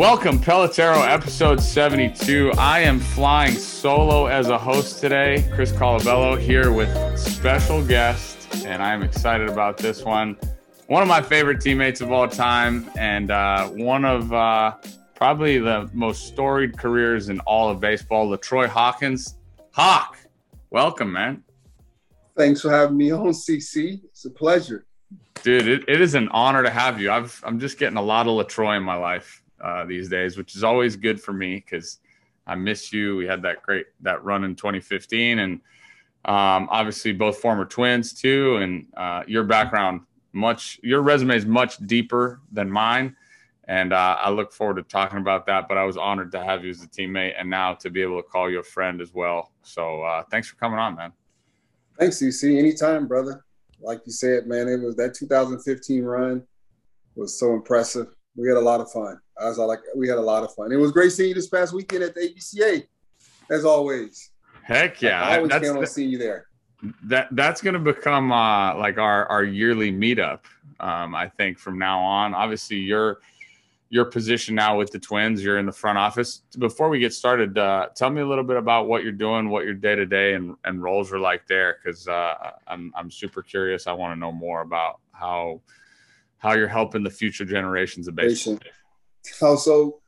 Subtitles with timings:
[0.00, 2.52] Welcome, Pelotero, episode 72.
[2.56, 5.46] I am flying solo as a host today.
[5.52, 6.88] Chris Colabello here with
[7.18, 10.38] special guest, and I'm excited about this one.
[10.86, 14.76] One of my favorite teammates of all time, and uh, one of uh,
[15.14, 19.36] probably the most storied careers in all of baseball, LaTroy Hawkins.
[19.72, 20.16] Hawk,
[20.70, 21.44] welcome, man.
[22.40, 24.00] Thanks for having me on, CC.
[24.02, 24.86] It's a pleasure.
[25.42, 27.12] Dude, it, it is an honor to have you.
[27.12, 30.56] I've, I'm just getting a lot of LaTroy in my life uh, these days, which
[30.56, 31.98] is always good for me because
[32.46, 33.16] I miss you.
[33.16, 35.60] We had that great that run in 2015, and
[36.24, 38.56] um, obviously both former twins too.
[38.56, 40.00] And uh, your background
[40.32, 43.16] much your resume is much deeper than mine,
[43.68, 45.68] and uh, I look forward to talking about that.
[45.68, 48.16] But I was honored to have you as a teammate, and now to be able
[48.16, 49.52] to call you a friend as well.
[49.62, 51.12] So uh, thanks for coming on, man.
[52.00, 52.58] Thanks, CC.
[52.58, 53.44] Anytime, brother.
[53.78, 56.42] Like you said, man, it was that 2015 run
[57.14, 58.06] was so impressive.
[58.36, 59.20] We had a lot of fun.
[59.38, 60.72] I was like, we had a lot of fun.
[60.72, 62.86] It was great seeing you this past weekend at the ABCA,
[63.50, 64.30] as always.
[64.62, 65.22] Heck yeah!
[65.22, 66.46] I always can't see you there.
[67.04, 70.40] That that's going to become uh, like our our yearly meetup.
[70.78, 72.34] Um, I think from now on.
[72.34, 73.20] Obviously, your
[73.90, 75.44] your position now with the Twins.
[75.44, 76.42] You're in the front office.
[76.56, 79.64] Before we get started, uh, tell me a little bit about what you're doing, what
[79.64, 83.42] your day to day and and roles are like there, because uh, I'm I'm super
[83.42, 83.86] curious.
[83.86, 85.60] I want to know more about how
[86.38, 88.58] how you're helping the future generations of baseball.
[89.42, 90.00] Also,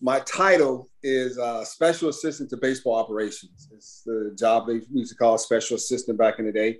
[0.00, 3.68] my title is uh, special assistant to baseball operations.
[3.72, 6.76] It's the job they used to call special assistant back in the day,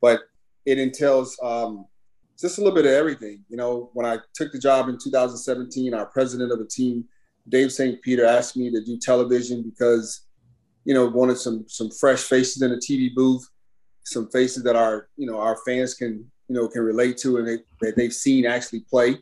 [0.00, 0.20] but
[0.66, 1.86] it entails um,
[2.40, 3.44] just a little bit of everything.
[3.48, 7.04] You know, when I took the job in 2017, our president of the team,
[7.48, 8.00] Dave St.
[8.02, 10.22] Peter, asked me to do television because,
[10.84, 13.46] you know, wanted some some fresh faces in the TV booth,
[14.04, 17.46] some faces that our you know our fans can you know can relate to and
[17.46, 19.18] they, that they've seen actually play.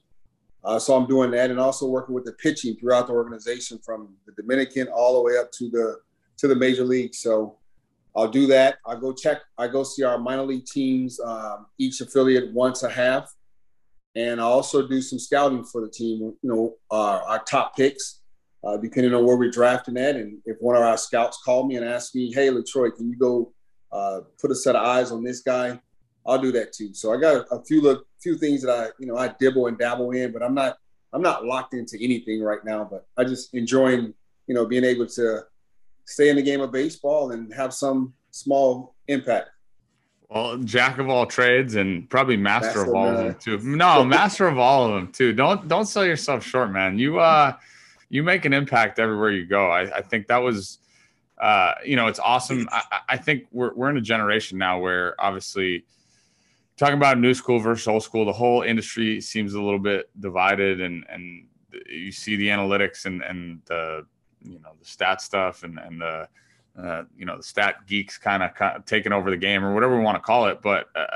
[0.64, 4.14] Uh, so I'm doing that, and also working with the pitching throughout the organization, from
[4.26, 5.96] the Dominican all the way up to the
[6.38, 7.14] to the major league.
[7.14, 7.58] So
[8.14, 8.76] I'll do that.
[8.86, 9.38] I go check.
[9.56, 13.32] I go see our minor league teams, um, each affiliate once a half,
[14.14, 16.20] and I also do some scouting for the team.
[16.42, 18.20] You know, our top picks,
[18.64, 21.76] uh, depending on where we're drafting at, and if one of our scouts call me
[21.76, 23.52] and ask me, "Hey, LaTroy, can you go
[23.90, 25.80] uh, put a set of eyes on this guy?"
[26.26, 26.94] I'll do that too.
[26.94, 29.66] So I got a, a few look, few things that I, you know, I dibble
[29.66, 30.76] and dabble in, but I'm not,
[31.12, 32.86] I'm not locked into anything right now.
[32.88, 34.14] But I just enjoying,
[34.46, 35.40] you know, being able to
[36.04, 39.50] stay in the game of baseball and have some small impact.
[40.28, 43.58] Well, jack of all trades and probably master, master of all of them too.
[43.58, 45.32] No, master of all of them too.
[45.34, 46.98] Don't don't sell yourself short, man.
[46.98, 47.54] You uh,
[48.08, 49.70] you make an impact everywhere you go.
[49.70, 50.78] I, I think that was,
[51.38, 52.66] uh, you know, it's awesome.
[52.72, 55.84] I, I think we're we're in a generation now where obviously
[56.78, 60.80] talking about new school versus old school, the whole industry seems a little bit divided,
[60.80, 61.46] and and
[61.88, 64.06] you see the analytics and and the
[64.44, 66.28] you know the stat stuff and and the
[66.78, 70.02] uh, you know the stat geeks kind of taking over the game or whatever we
[70.02, 70.62] want to call it.
[70.62, 71.06] But uh,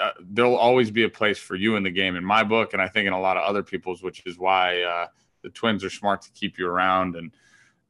[0.00, 2.80] uh, there'll always be a place for you in the game in my book, and
[2.80, 5.06] I think in a lot of other people's, which is why uh,
[5.42, 7.32] the Twins are smart to keep you around and.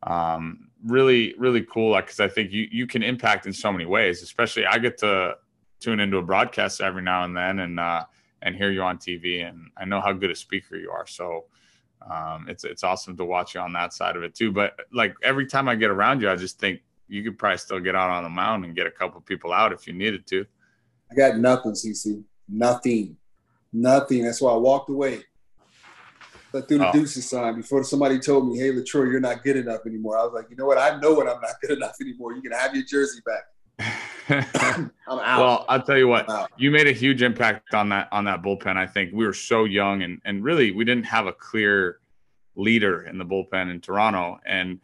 [0.04, 1.94] Um, really, really cool.
[1.94, 4.20] Because I think you you can impact in so many ways.
[4.20, 5.36] Especially, I get to
[5.78, 8.04] tune into a broadcast every now and then and uh,
[8.42, 9.46] and hear you on TV.
[9.46, 11.06] And I know how good a speaker you are.
[11.06, 11.44] So
[12.10, 14.52] um, it's it's awesome to watch you on that side of it too.
[14.52, 17.80] But like every time I get around you, I just think you could probably still
[17.80, 20.46] get out on the mound and get a couple people out if you needed to.
[21.10, 22.24] I got nothing, CC.
[22.48, 23.16] Nothing.
[23.72, 24.24] Nothing.
[24.24, 25.22] That's why I walked away.
[26.52, 26.92] Let through the oh.
[26.92, 30.32] deuces sign before somebody told me, "Hey, Latroy, you're not good enough anymore." I was
[30.34, 30.78] like, "You know what?
[30.78, 32.34] I know what I'm not good enough anymore.
[32.34, 33.44] You can have your jersey back."
[34.28, 35.40] I'm out.
[35.40, 38.76] Well, I'll tell you what, you made a huge impact on that on that bullpen.
[38.76, 42.00] I think we were so young and and really we didn't have a clear
[42.54, 44.80] leader in the bullpen in Toronto, and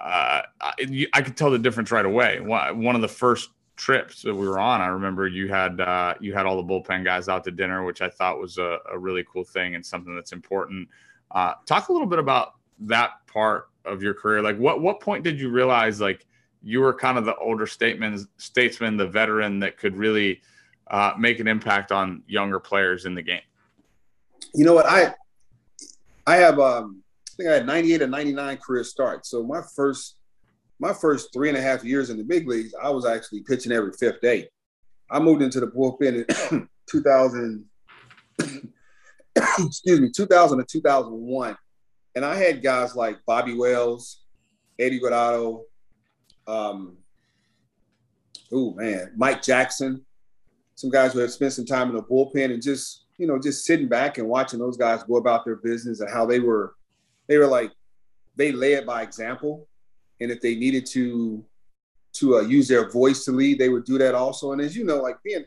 [0.00, 2.40] uh, I, I could tell the difference right away.
[2.40, 6.32] One of the first trips that we were on, I remember you had uh, you
[6.32, 9.24] had all the bullpen guys out to dinner, which I thought was a, a really
[9.30, 10.88] cool thing and something that's important.
[11.30, 14.42] Uh, talk a little bit about that part of your career.
[14.42, 16.26] Like, what what point did you realize like
[16.64, 20.40] you were kind of the older statesman, statesman, the veteran that could really
[20.90, 23.42] uh, make an impact on younger players in the game.
[24.54, 25.14] You know what I
[26.26, 29.28] I have um, I think I had 98 and 99 career starts.
[29.30, 30.16] So my first
[30.80, 33.72] my first three and a half years in the big leagues, I was actually pitching
[33.72, 34.48] every fifth day.
[35.10, 37.64] I moved into the bullpen in 2000,
[39.36, 41.56] excuse me, 2000 to 2001.
[42.16, 44.22] And I had guys like Bobby Wells,
[44.78, 45.62] Eddie Guardado,
[46.46, 46.96] um,
[48.52, 50.04] oh man, Mike Jackson,
[50.74, 53.64] some guys who have spent some time in the bullpen and just, you know, just
[53.64, 56.74] sitting back and watching those guys go about their business and how they were,
[57.28, 57.70] they were like,
[58.36, 59.68] they led by example.
[60.20, 61.44] And if they needed to,
[62.14, 64.52] to uh, use their voice to lead, they would do that also.
[64.52, 65.44] And as you know, like being,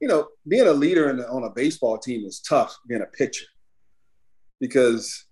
[0.00, 3.46] you know, being a leader the, on a baseball team is tough being a pitcher
[4.60, 5.26] because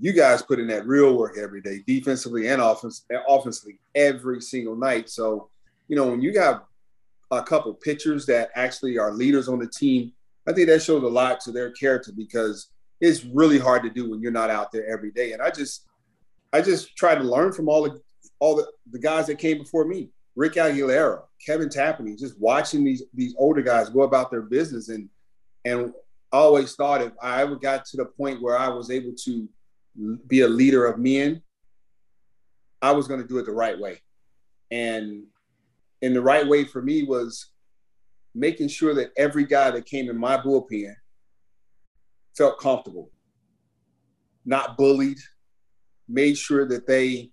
[0.00, 4.76] you guys put in that real work every day, defensively and offense, offensively every single
[4.76, 5.10] night.
[5.10, 5.48] So,
[5.88, 6.66] you know, when you got
[7.30, 10.12] a couple pitchers that actually are leaders on the team,
[10.46, 12.68] I think that shows a lot to their character because
[13.00, 15.32] it's really hard to do when you're not out there every day.
[15.32, 15.86] And I just,
[16.52, 18.00] I just try to learn from all the
[18.40, 23.02] all the, the guys that came before me, Rick Aguilera, Kevin Tapani, just watching these
[23.12, 25.08] these older guys go about their business and
[25.64, 25.92] and
[26.32, 29.48] I always thought if I ever got to the point where I was able to
[30.26, 31.42] be a leader of men,
[32.80, 34.00] I was going to do it the right way.
[34.70, 35.24] And
[36.02, 37.50] and the right way for me was
[38.34, 40.94] making sure that every guy that came in my bullpen
[42.36, 43.10] felt comfortable,
[44.44, 45.18] not bullied,
[46.08, 47.30] made sure that they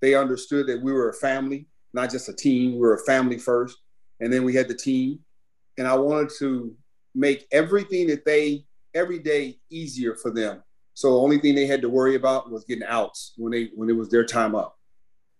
[0.00, 2.72] they understood that we were a family, not just a team.
[2.72, 3.78] We were a family first,
[4.20, 5.20] and then we had the team.
[5.78, 6.74] And I wanted to
[7.14, 8.64] make everything that they
[8.94, 10.62] every day easier for them.
[10.94, 13.88] So the only thing they had to worry about was getting outs when they when
[13.88, 14.76] it was their time up.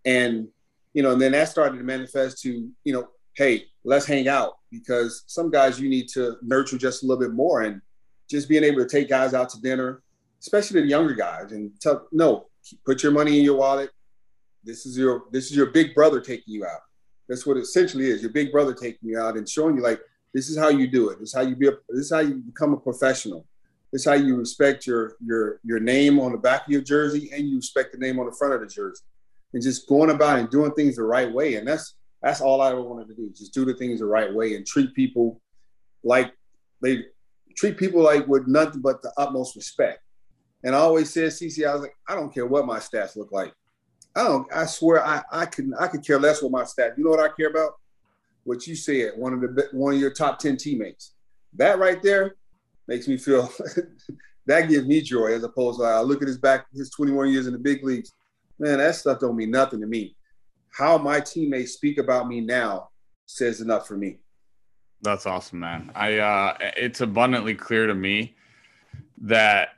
[0.05, 0.49] And
[0.95, 4.55] you know, and then that started to manifest to, you know, hey, let's hang out
[4.71, 7.81] because some guys you need to nurture just a little bit more and
[8.29, 10.03] just being able to take guys out to dinner,
[10.41, 12.47] especially the younger guys, and tell no,
[12.85, 13.91] put your money in your wallet.
[14.65, 16.81] This is your this is your big brother taking you out.
[17.29, 18.23] That's what it essentially is.
[18.23, 20.01] Your big brother taking you out and showing you like
[20.35, 21.19] this is how you do it.
[21.19, 21.69] This is how you be.
[21.69, 23.47] A, this is how you become a professional.
[23.95, 27.47] Is how you respect your your your name on the back of your jersey and
[27.47, 29.03] you respect the name on the front of the jersey
[29.53, 31.57] and just going about and doing things the right way.
[31.57, 33.31] And that's that's all I ever wanted to do.
[33.37, 35.41] Just do the things the right way and treat people
[36.05, 36.33] like
[36.81, 37.05] they
[37.57, 40.01] treat people like with nothing but the utmost respect.
[40.65, 43.33] And I always said, CC, I was like, I don't care what my stats look
[43.33, 43.53] like.
[44.15, 44.47] I don't.
[44.55, 46.97] I swear, I I can I could care less what my stats.
[46.97, 47.73] You know what I care about?
[48.45, 49.13] What you said.
[49.17, 51.15] One of the one of your top ten teammates.
[51.55, 52.37] That right there
[52.93, 53.51] makes me feel.
[54.47, 57.47] that gives me joy as opposed to I look at his back, his 21 years
[57.47, 58.13] in the big leagues
[58.63, 60.17] man, that stuff don't mean nothing to me.
[60.71, 62.91] How my teammates speak about me now
[63.27, 64.19] says enough for me.
[65.03, 65.91] That's awesome, man.
[65.95, 68.37] I uh it's abundantly clear to me
[69.23, 69.71] that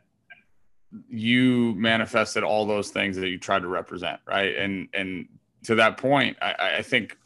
[1.09, 4.55] you manifested all those things that you tried to represent, right?
[4.55, 5.27] And and
[5.65, 7.17] to that point, I, I think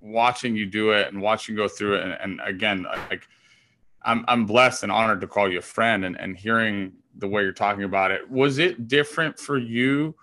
[0.00, 3.28] watching you do it and watching you go through it, and, and again, like
[4.06, 7.42] I'm I'm blessed and honored to call you a friend, and and hearing the way
[7.42, 10.14] you're talking about it, was it different for you?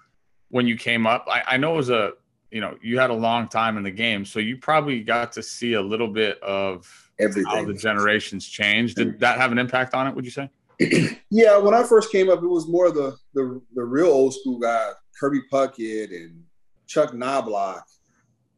[0.54, 1.26] when you came up?
[1.28, 2.12] I, I know it was a
[2.52, 5.44] you know you had a long time in the game, so you probably got to
[5.44, 7.46] see a little bit of Everything.
[7.46, 8.96] how the generations changed.
[8.96, 10.16] Did that have an impact on it?
[10.16, 10.50] Would you say?
[11.32, 14.60] yeah, when I first came up, it was more the the, the real old school
[14.60, 16.44] guys, Kirby Puckett and
[16.86, 17.88] Chuck Knobloch,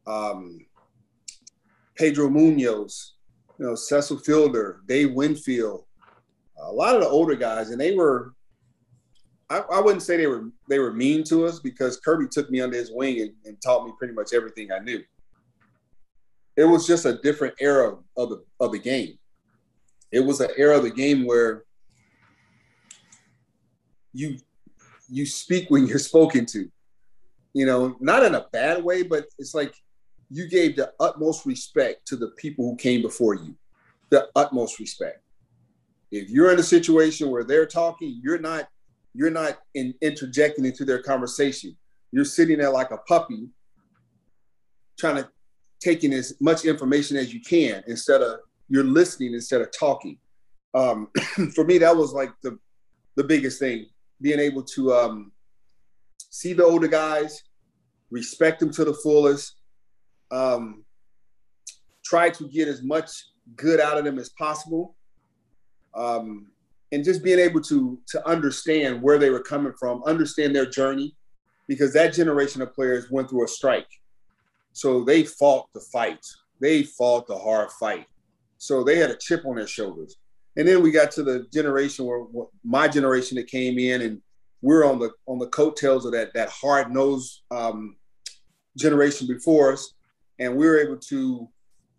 [0.06, 0.58] um,
[1.94, 3.14] Pedro Munoz,
[3.58, 5.84] you know, Cecil Fielder, Dave Winfield,
[6.62, 8.34] a lot of the older guys, and they were
[9.48, 12.60] I, I, wouldn't say they were they were mean to us because Kirby took me
[12.60, 15.02] under his wing and, and, taught me pretty much everything I knew.
[16.56, 19.18] It was just a different era of the of the game.
[20.10, 21.64] It was an era of the game where
[24.12, 24.38] you
[25.08, 26.68] you speak when you're spoken to.
[27.52, 29.74] You know, not in a bad way, but it's like
[30.30, 33.54] you gave the utmost respect to the people who came before you.
[34.10, 35.22] The utmost respect.
[36.10, 38.68] If you're in a situation where they're talking, you're not
[39.14, 41.76] you're not in, interjecting into their conversation.
[42.12, 43.48] You're sitting there like a puppy,
[44.98, 45.28] trying to
[45.80, 50.18] take in as much information as you can instead of you're listening instead of talking.
[50.74, 51.08] Um,
[51.54, 52.58] for me, that was like the
[53.16, 53.86] the biggest thing,
[54.20, 55.32] being able to um,
[56.30, 57.42] see the older guys,
[58.10, 59.56] respect them to the fullest,
[60.30, 60.84] um,
[62.04, 63.10] try to get as much
[63.56, 64.96] good out of them as possible.
[65.94, 66.48] Um,
[66.92, 71.16] and just being able to to understand where they were coming from, understand their journey,
[71.66, 73.88] because that generation of players went through a strike,
[74.72, 76.24] so they fought the fight,
[76.60, 78.06] they fought the hard fight,
[78.58, 80.16] so they had a chip on their shoulders.
[80.56, 82.24] And then we got to the generation where,
[82.64, 84.22] my generation that came in, and
[84.62, 87.96] we're on the on the coattails of that that hard nosed um,
[88.76, 89.92] generation before us,
[90.38, 91.48] and we were able to,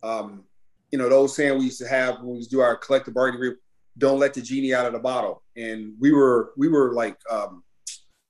[0.04, 0.44] um,
[0.92, 3.40] you know, the old saying we used to have when we do our collective bargaining
[3.40, 3.60] agreement
[3.98, 5.44] don't let the genie out of the bottle.
[5.56, 7.64] And we were we were like um,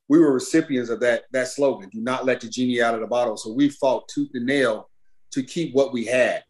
[0.08, 3.08] we were recipients of that that slogan, do not let the genie out of the
[3.08, 3.38] bottle.
[3.38, 4.90] So we fought tooth and nail
[5.32, 6.44] to keep what we had.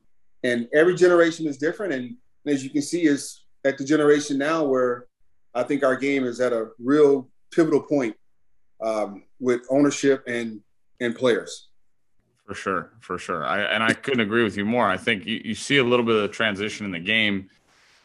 [0.43, 1.93] And every generation is different.
[1.93, 5.07] And as you can see, is at the generation now where
[5.53, 8.15] I think our game is at a real pivotal point
[8.81, 10.61] um, with ownership and
[10.99, 11.66] and players.
[12.47, 13.45] For sure, for sure.
[13.45, 14.87] I, and I couldn't agree with you more.
[14.87, 17.49] I think you, you see a little bit of the transition in the game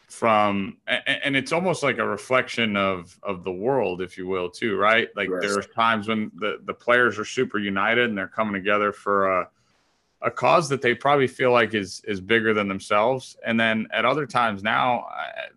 [0.09, 4.75] from, and it's almost like a reflection of of the world, if you will, too,
[4.75, 5.07] right?
[5.15, 5.41] Like right.
[5.41, 9.49] there's times when the the players are super united and they're coming together for a
[10.21, 13.37] a cause that they probably feel like is is bigger than themselves.
[13.45, 15.07] And then at other times now,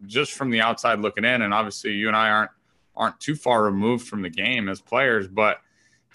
[0.07, 2.53] just from the outside looking in, and obviously you and I aren't
[2.97, 5.61] aren't too far removed from the game as players, but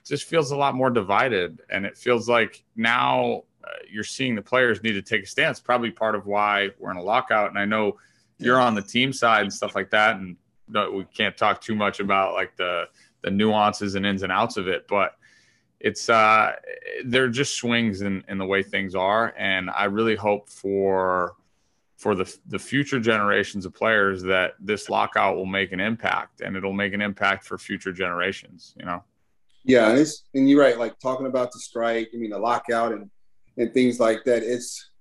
[0.06, 1.62] just feels a lot more divided.
[1.70, 5.60] And it feels like now uh, you're seeing the players need to take a stance.
[5.60, 7.50] Probably part of why we're in a lockout.
[7.50, 7.98] And I know
[8.38, 10.36] you're on the team side and stuff like that, and
[10.94, 12.86] we can't talk too much about like the
[13.22, 15.16] the nuances and ins and outs of it, but
[15.82, 16.54] it's uh
[17.06, 21.34] they're just swings in in the way things are and i really hope for
[21.98, 26.56] for the the future generations of players that this lockout will make an impact and
[26.56, 29.04] it'll make an impact for future generations you know
[29.64, 32.92] yeah and it's and you're right like talking about the strike i mean the lockout
[32.92, 33.10] and
[33.58, 34.92] and things like that it's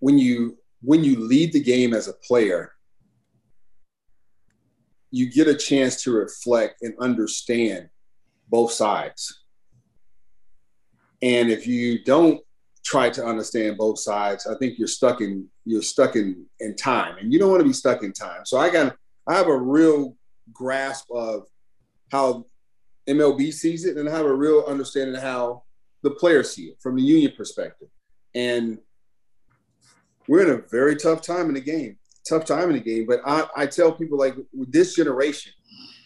[0.00, 2.72] when you when you lead the game as a player
[5.10, 7.88] you get a chance to reflect and understand
[8.48, 9.44] both sides
[11.22, 12.40] and if you don't
[12.84, 17.16] try to understand both sides, I think you're stuck in you're stuck in in time,
[17.18, 18.44] and you don't want to be stuck in time.
[18.44, 18.94] So I got
[19.26, 20.16] I have a real
[20.52, 21.46] grasp of
[22.12, 22.44] how
[23.08, 25.62] MLB sees it, and have a real understanding of how
[26.02, 27.88] the players see it from the union perspective.
[28.34, 28.78] And
[30.28, 33.06] we're in a very tough time in the game, tough time in the game.
[33.06, 35.52] But I, I tell people like with this generation,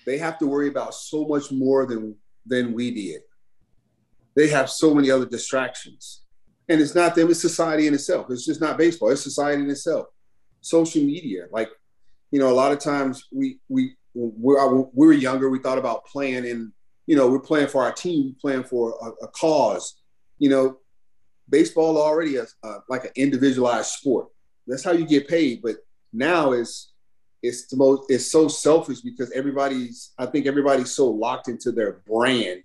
[0.07, 3.21] they have to worry about so much more than than we did.
[4.35, 6.23] They have so many other distractions
[6.69, 8.27] and it's not them, it's society in itself.
[8.31, 10.07] It's just not baseball, it's society in itself.
[10.61, 11.71] Social media, like,
[12.31, 14.31] you know, a lot of times we, we, we
[14.95, 16.73] were younger, we thought about playing in,
[17.09, 19.97] you know, we're playing for our team, we're playing for a, a cause.
[20.39, 20.79] You know,
[21.49, 24.29] baseball already is uh, like an individualized sport.
[24.69, 25.63] That's how you get paid.
[25.63, 25.77] But
[26.13, 26.93] now is
[27.43, 32.03] it's the most it's so selfish because everybody's I think everybody's so locked into their
[32.07, 32.63] brand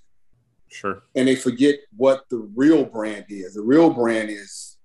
[0.73, 1.03] Sure.
[1.15, 3.53] And they forget what the real brand is.
[3.53, 4.77] The real brand is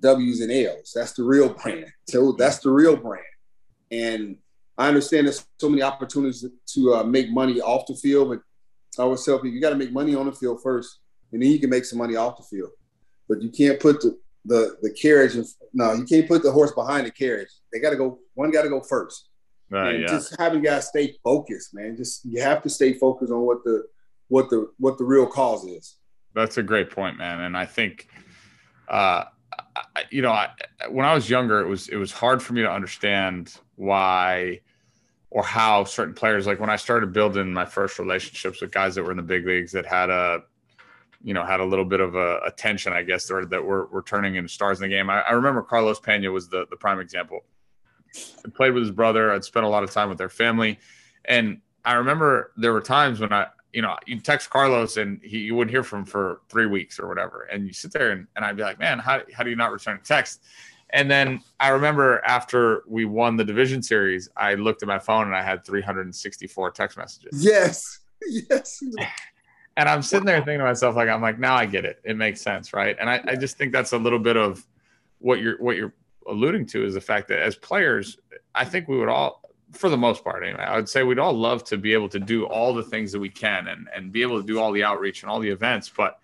[0.00, 0.92] W's and L's.
[0.94, 1.86] That's the real brand.
[2.08, 3.24] So that's the real brand.
[3.90, 4.36] And
[4.76, 6.44] I understand there's so many opportunities
[6.74, 8.40] to uh, make money off the field, but
[8.98, 11.00] I always tell people you got to make money on the field first,
[11.32, 12.70] and then you can make some money off the field.
[13.28, 15.36] But you can't put the the, the carriage.
[15.36, 17.48] In, no, you can't put the horse behind the carriage.
[17.72, 18.18] They got to go.
[18.34, 19.28] One got to go first.
[19.72, 20.06] Uh, yeah.
[20.06, 21.96] Just having guys stay focused, man.
[21.96, 23.84] Just you have to stay focused on what the
[24.28, 25.96] what the what the real cause is.
[26.34, 27.40] That's a great point, man.
[27.40, 28.08] And I think,
[28.88, 29.24] uh,
[29.76, 30.50] I, you know, I,
[30.90, 34.60] when I was younger, it was it was hard for me to understand why
[35.30, 39.02] or how certain players, like when I started building my first relationships with guys that
[39.02, 40.42] were in the big leagues that had a,
[41.22, 44.02] you know, had a little bit of a attention, I guess, or that were, were
[44.02, 45.10] turning into stars in the game.
[45.10, 47.40] I, I remember Carlos Pena was the, the prime example.
[48.16, 49.32] I played with his brother.
[49.32, 50.78] I'd spent a lot of time with their family.
[51.24, 55.40] And I remember there were times when I, you know, you text Carlos and he,
[55.40, 57.42] you wouldn't hear from him for three weeks or whatever.
[57.42, 59.72] And you sit there and, and I'd be like, man, how, how do you not
[59.72, 60.42] return a text?
[60.90, 65.26] And then I remember after we won the division series, I looked at my phone
[65.26, 67.44] and I had 364 text messages.
[67.44, 68.00] Yes.
[68.50, 68.82] Yes.
[69.76, 72.00] And I'm sitting there thinking to myself, like, I'm like, now I get it.
[72.02, 72.72] It makes sense.
[72.72, 72.96] Right.
[72.98, 74.66] And I, I just think that's a little bit of
[75.20, 75.94] what you're, what you're
[76.26, 78.18] alluding to is the fact that as players,
[78.56, 79.40] I think we would all,
[79.72, 82.18] for the most part anyway i would say we'd all love to be able to
[82.18, 84.82] do all the things that we can and, and be able to do all the
[84.82, 86.18] outreach and all the events but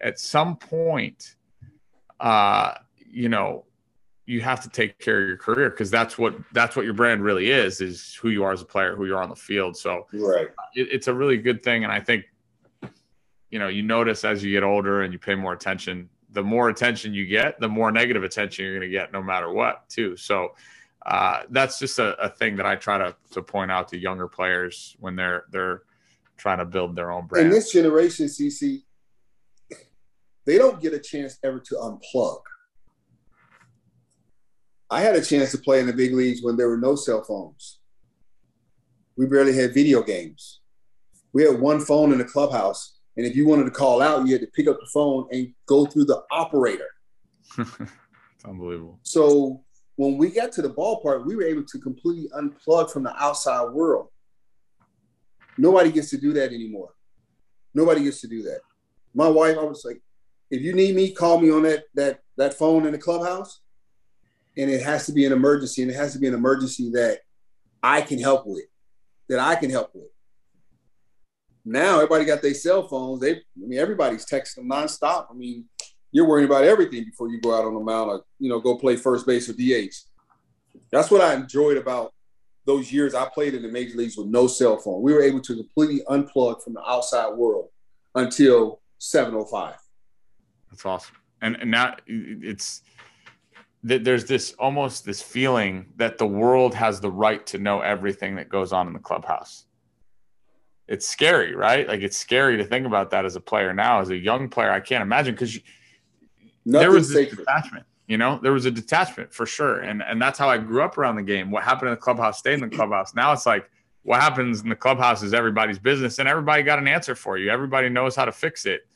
[0.00, 1.34] at some point
[2.20, 2.74] uh
[3.10, 3.64] you know
[4.28, 7.24] you have to take care of your career because that's what that's what your brand
[7.24, 9.74] really is is who you are as a player who you are on the field
[9.74, 12.24] so right it, it's a really good thing and i think
[13.50, 16.68] you know you notice as you get older and you pay more attention the more
[16.68, 20.14] attention you get the more negative attention you're going to get no matter what too
[20.14, 20.52] so
[21.06, 24.28] uh, that's just a, a, thing that I try to, to point out to younger
[24.28, 25.82] players when they're they're
[26.36, 27.46] trying to build their own brand.
[27.46, 28.82] In this generation, CC,
[30.44, 32.40] they don't get a chance ever to unplug.
[34.90, 37.22] I had a chance to play in the big leagues when there were no cell
[37.22, 37.80] phones.
[39.16, 40.60] We barely had video games.
[41.32, 44.32] We had one phone in the clubhouse, and if you wanted to call out, you
[44.32, 46.88] had to pick up the phone and go through the operator.
[47.58, 47.70] it's
[48.46, 48.98] unbelievable.
[49.02, 49.62] So
[49.96, 53.70] when we got to the ballpark, we were able to completely unplug from the outside
[53.72, 54.08] world.
[55.58, 56.94] Nobody gets to do that anymore.
[57.74, 58.60] Nobody gets to do that.
[59.12, 60.00] My wife, I was like,
[60.50, 63.60] if you need me, call me on that that that phone in the clubhouse.
[64.58, 67.20] And it has to be an emergency, and it has to be an emergency that
[67.82, 68.66] I can help with,
[69.28, 70.10] that I can help with.
[71.64, 73.20] Now everybody got their cell phones.
[73.20, 75.26] They, I mean, everybody's texting nonstop.
[75.30, 75.66] I mean,
[76.10, 78.76] you're worrying about everything before you go out on the mound or you know go
[78.76, 79.94] play first base or DH.
[80.90, 82.12] That's what I enjoyed about
[82.64, 85.02] those years I played in the major leagues with no cell phone.
[85.02, 87.68] We were able to completely unplug from the outside world
[88.14, 89.74] until 705.
[90.70, 91.16] That's awesome.
[91.40, 92.82] And, and now it's
[93.84, 98.36] that there's this almost this feeling that the world has the right to know everything
[98.36, 99.64] that goes on in the clubhouse.
[100.88, 101.86] It's scary, right?
[101.86, 104.70] Like it's scary to think about that as a player now, as a young player.
[104.70, 105.58] I can't imagine because
[106.64, 107.84] there was this detachment.
[108.06, 110.96] You know, there was a detachment for sure, and and that's how I grew up
[110.96, 111.50] around the game.
[111.50, 113.14] What happened in the clubhouse stayed in the clubhouse.
[113.14, 113.70] Now it's like
[114.02, 117.50] what happens in the clubhouse is everybody's business, and everybody got an answer for you.
[117.50, 118.87] Everybody knows how to fix it,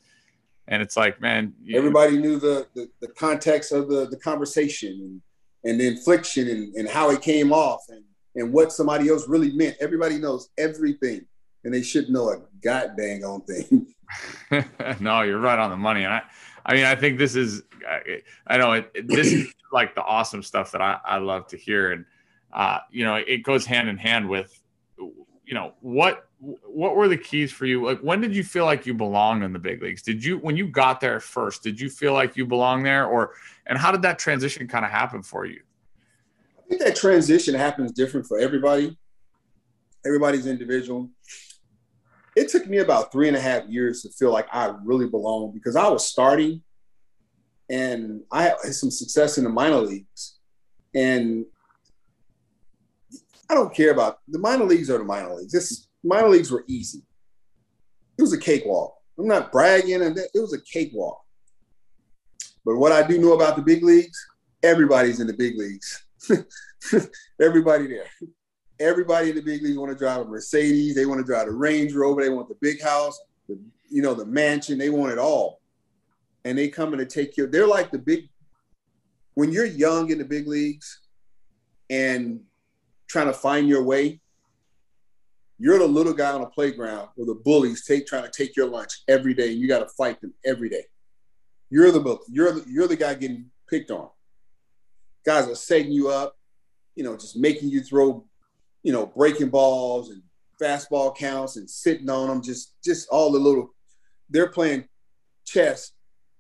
[0.69, 4.90] and it's like, man, everybody knew the, the, the context of the the conversation
[5.64, 8.04] and, and the infliction and, and how it came off and
[8.35, 9.76] and what somebody else really meant.
[9.81, 11.26] Everybody knows everything,
[11.64, 13.87] and they should know a god dang on thing.
[15.00, 16.23] no, you're right on the money, and I
[16.64, 17.62] I mean, I think this is,
[18.47, 21.92] I know it, this is like the awesome stuff that I, I love to hear.
[21.92, 22.04] And,
[22.52, 24.59] uh, you know, it goes hand in hand with,
[24.97, 27.87] you know, what, what were the keys for you?
[27.87, 30.02] Like, when did you feel like you belonged in the big leagues?
[30.02, 33.34] Did you, when you got there first, did you feel like you belonged there or,
[33.66, 35.61] and how did that transition kind of happen for you?
[36.58, 38.96] I think that transition happens different for everybody.
[40.04, 41.11] Everybody's individual
[42.34, 45.54] it took me about three and a half years to feel like I really belonged
[45.54, 46.62] because I was starting
[47.68, 50.38] and I had some success in the minor leagues.
[50.94, 51.46] And
[53.49, 55.52] I don't care about the minor leagues or the minor leagues.
[55.52, 57.02] This minor leagues were easy.
[58.18, 58.94] It was a cakewalk.
[59.18, 61.23] I'm not bragging, and it was a cakewalk.
[62.64, 64.18] But what I do know about the big leagues,
[64.62, 66.04] everybody's in the big leagues.
[67.40, 68.07] Everybody there.
[68.81, 70.94] Everybody in the big leagues want to drive a Mercedes.
[70.94, 72.22] They want to drive a Range Rover.
[72.22, 73.59] They want the big house, the,
[73.90, 74.79] you know, the mansion.
[74.79, 75.61] They want it all.
[76.44, 77.46] And they come in to take care.
[77.46, 78.29] They're like the big,
[79.35, 81.00] when you're young in the big leagues
[81.90, 82.40] and
[83.09, 84.20] trying to find your way,
[85.62, 88.66] you're the little guy on the playground where the bullies take trying to take your
[88.66, 90.85] lunch every day, and you got to fight them every day.
[91.70, 94.09] You're the you're the, you're the guy getting picked on.
[95.25, 96.37] Guys are setting you up,
[96.96, 98.27] you know, just making you throw
[98.83, 100.22] you know, breaking balls and
[100.61, 103.70] fastball counts and sitting on them, just just all the little.
[104.29, 104.88] They're playing
[105.44, 105.92] chess,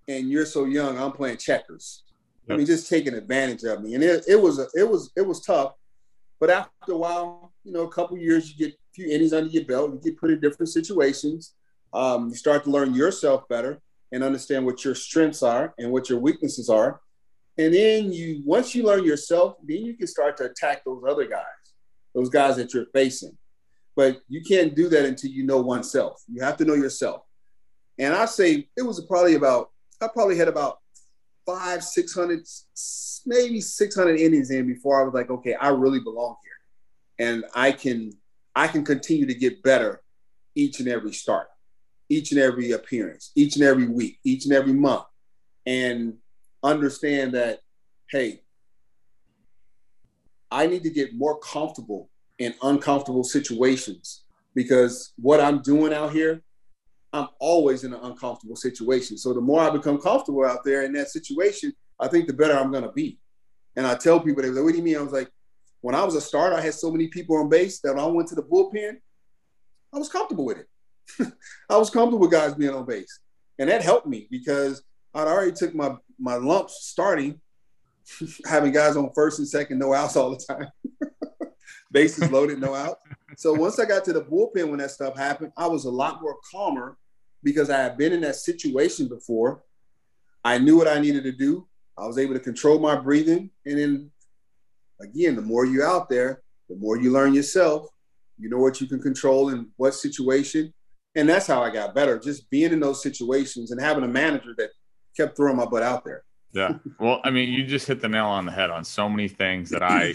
[0.08, 0.98] and you're so young.
[0.98, 2.04] I'm playing checkers.
[2.50, 5.26] I mean, just taking advantage of me, and it, it was a, it was it
[5.26, 5.74] was tough.
[6.40, 9.50] But after a while, you know, a couple years, you get a few innings under
[9.50, 9.92] your belt.
[9.92, 11.54] You get put in different situations.
[11.92, 13.80] Um, you start to learn yourself better
[14.12, 17.00] and understand what your strengths are and what your weaknesses are.
[17.58, 21.26] And then you, once you learn yourself, then you can start to attack those other
[21.26, 21.44] guys
[22.14, 23.36] those guys that you're facing.
[23.94, 26.22] But you can't do that until you know oneself.
[26.28, 27.22] You have to know yourself.
[27.98, 29.70] And I say it was probably about,
[30.00, 30.78] I probably had about
[31.44, 32.46] five, 600,
[33.26, 36.52] maybe 600 innings in before I was like, okay, I really belong here.
[37.22, 38.12] And I can,
[38.56, 40.02] I can continue to get better
[40.56, 41.46] each and every start,
[42.08, 45.04] each and every appearance, each and every week, each and every month.
[45.64, 46.14] And
[46.64, 47.60] understand that,
[48.10, 48.42] hey,
[50.50, 54.24] I need to get more comfortable in uncomfortable situations
[54.56, 56.42] because what I'm doing out here,
[57.12, 59.16] I'm always in an uncomfortable situation.
[59.16, 62.58] So the more I become comfortable out there in that situation, I think the better
[62.58, 63.20] I'm to be.
[63.76, 64.96] And I tell people, they like, what do you mean?
[64.96, 65.30] I was like,
[65.82, 68.06] when I was a starter, I had so many people on base that when I
[68.06, 68.96] went to the bullpen,
[69.92, 71.32] I was comfortable with it.
[71.68, 73.20] I was comfortable with guys being on base.
[73.58, 74.82] And that helped me because
[75.14, 77.40] I'd already took my, my lumps starting
[78.46, 80.68] having guys on first and second, no outs all the time.
[81.92, 83.00] Bases loaded, no outs.
[83.36, 86.22] So once I got to the bullpen when that stuff happened, I was a lot
[86.22, 86.96] more calmer
[87.42, 89.62] because I had been in that situation before.
[90.44, 91.66] I knew what I needed to do.
[91.98, 93.50] I was able to control my breathing.
[93.66, 94.10] And then
[95.02, 97.88] again, the more you're out there, the more you learn yourself.
[98.38, 100.72] You know what you can control in what situation.
[101.14, 104.54] And that's how I got better, just being in those situations and having a manager
[104.56, 104.70] that
[105.16, 106.24] kept throwing my butt out there.
[106.52, 106.78] Yeah.
[106.98, 109.70] Well, I mean, you just hit the nail on the head on so many things
[109.70, 110.14] that I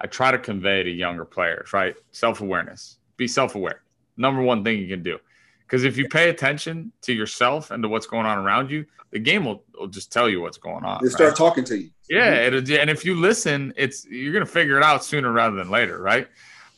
[0.00, 1.94] I try to convey to younger players, right?
[2.12, 2.98] Self-awareness.
[3.16, 3.80] Be self-aware.
[4.16, 5.18] Number one thing you can do.
[5.66, 9.18] Because if you pay attention to yourself and to what's going on around you, the
[9.18, 11.00] game will, will just tell you what's going on.
[11.02, 11.36] They start right?
[11.36, 11.90] talking to you.
[12.10, 12.74] Yeah, mm-hmm.
[12.74, 16.28] and if you listen, it's you're gonna figure it out sooner rather than later, right?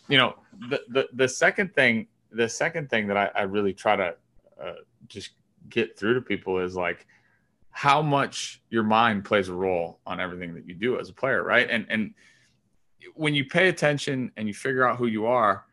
[0.09, 0.37] You know,
[0.69, 4.15] the the, the second thing, the second thing that I, I really try to
[4.63, 4.73] uh,
[5.09, 5.31] just
[5.69, 7.07] get through to people is like
[7.71, 11.43] how much your mind plays a role on everything that you do as a player,
[11.43, 11.69] right?
[11.69, 12.15] And and
[13.15, 15.65] when you pay attention and you figure out who you are,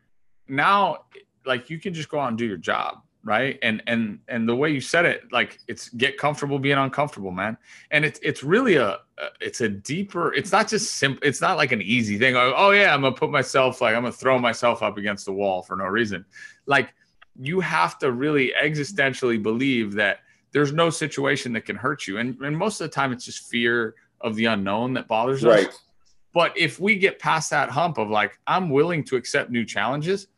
[0.48, 1.04] now
[1.46, 3.58] like you can just go out and do your job right?
[3.62, 7.56] And and and the way you said it like it's get comfortable being uncomfortable man.
[7.90, 8.98] And it's it's really a
[9.40, 12.36] it's a deeper it's not just simple it's not like an easy thing.
[12.36, 15.32] Oh, oh yeah i'm gonna put myself like i'm gonna throw myself up against the
[15.32, 16.24] wall for no reason.
[16.66, 16.94] Like
[17.40, 20.18] you have to really existentially believe that
[20.52, 22.18] there's no situation that can hurt you.
[22.18, 25.48] And, and most of the time it's just fear of the unknown that bothers us.
[25.48, 25.68] right.
[25.68, 25.80] us
[26.32, 30.28] but if we get past that hump of like i'm willing to accept new challenges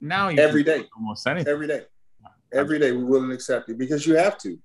[0.00, 0.84] now you every day.
[0.94, 1.50] almost anything.
[1.50, 1.84] Every day
[2.54, 4.58] every day we willing to accept it because you have to.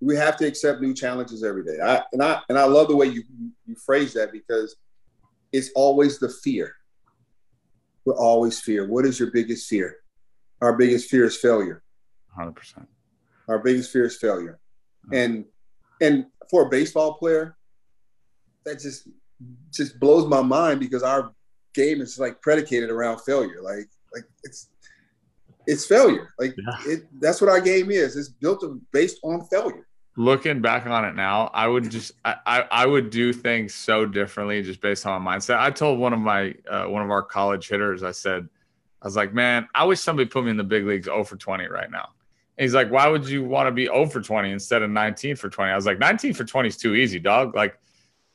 [0.00, 1.78] We have to accept new challenges every day.
[1.82, 3.22] I and I and I love the way you
[3.66, 4.76] you phrase that because
[5.52, 6.74] it's always the fear.
[8.04, 8.88] We're always fear.
[8.88, 9.96] What is your biggest fear?
[10.62, 11.82] Our biggest fear is failure.
[12.34, 12.88] Hundred percent.
[13.48, 14.58] Our biggest fear is failure,
[15.06, 15.16] uh-huh.
[15.16, 15.44] and
[16.00, 17.56] and for a baseball player,
[18.64, 19.08] that just
[19.72, 21.32] just blows my mind because our
[21.74, 23.60] game is like predicated around failure.
[23.62, 24.68] Like like it's
[25.66, 26.34] it's failure.
[26.38, 26.92] Like yeah.
[26.92, 28.16] it, that's what our game is.
[28.16, 29.86] It's built based on failure.
[30.16, 34.04] Looking back on it now, I would just I, I, I would do things so
[34.04, 35.58] differently just based on my mindset.
[35.58, 38.48] I told one of my uh, one of our college hitters, I said,
[39.00, 41.36] I was like, man, I wish somebody put me in the big leagues 0 for
[41.36, 42.10] 20 right now.
[42.58, 45.36] And he's like, why would you want to be 0 for 20 instead of 19
[45.36, 45.72] for 20?
[45.72, 47.54] I was like, 19 for 20 is too easy, dog.
[47.54, 47.78] Like,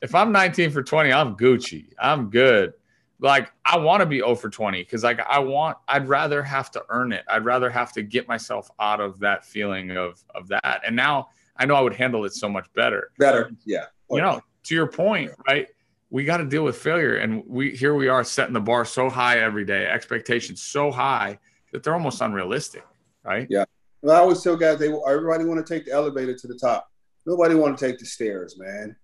[0.01, 1.89] if I'm 19 for 20, I'm Gucci.
[1.99, 2.73] I'm good
[3.19, 6.71] like I want to be 0 for 20 because like I want I'd rather have
[6.71, 7.23] to earn it.
[7.29, 10.81] I'd rather have to get myself out of that feeling of of that.
[10.85, 13.11] And now I know I would handle it so much better.
[13.17, 13.51] Better.
[13.65, 13.85] Yeah.
[14.09, 15.67] You know, to your point, right?
[16.09, 17.17] We got to deal with failure.
[17.17, 21.39] And we here we are setting the bar so high every day, expectations so high
[21.71, 22.85] that they're almost unrealistic.
[23.23, 23.47] Right.
[23.49, 23.65] Yeah.
[24.01, 26.91] Well, I always tell guys they everybody want to take the elevator to the top.
[27.25, 28.95] Nobody want to take the stairs, man.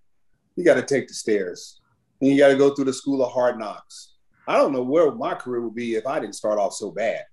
[0.54, 1.80] You got to take the stairs
[2.22, 4.14] and you got to go through the school of hard knocks.
[4.46, 7.24] I don't know where my career would be if I didn't start off so bad.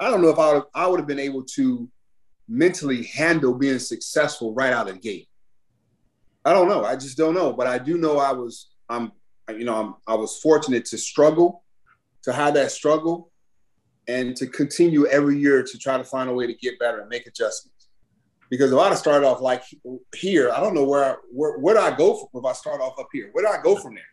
[0.00, 1.88] I don't know if I would, I would have been able to
[2.48, 5.28] mentally handle being successful right out of the gate.
[6.44, 6.84] I don't know.
[6.84, 7.52] I just don't know.
[7.52, 9.12] But I do know I was I'm
[9.50, 11.64] you know I'm, I was fortunate to struggle,
[12.22, 13.30] to have that struggle,
[14.08, 17.08] and to continue every year to try to find a way to get better and
[17.08, 17.75] make adjustments.
[18.50, 19.64] Because if I'd have started off like
[20.14, 22.98] here, I don't know where where where do I go from, if I start off
[22.98, 23.30] up here?
[23.32, 24.04] Where do I go from there?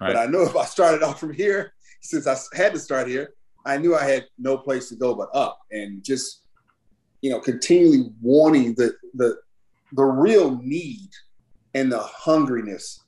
[0.00, 0.14] Right.
[0.14, 3.34] But I know if I started off from here, since I had to start here,
[3.66, 6.42] I knew I had no place to go but up, and just
[7.20, 9.36] you know continually wanting the the
[9.92, 11.10] the real need
[11.74, 13.00] and the hungriness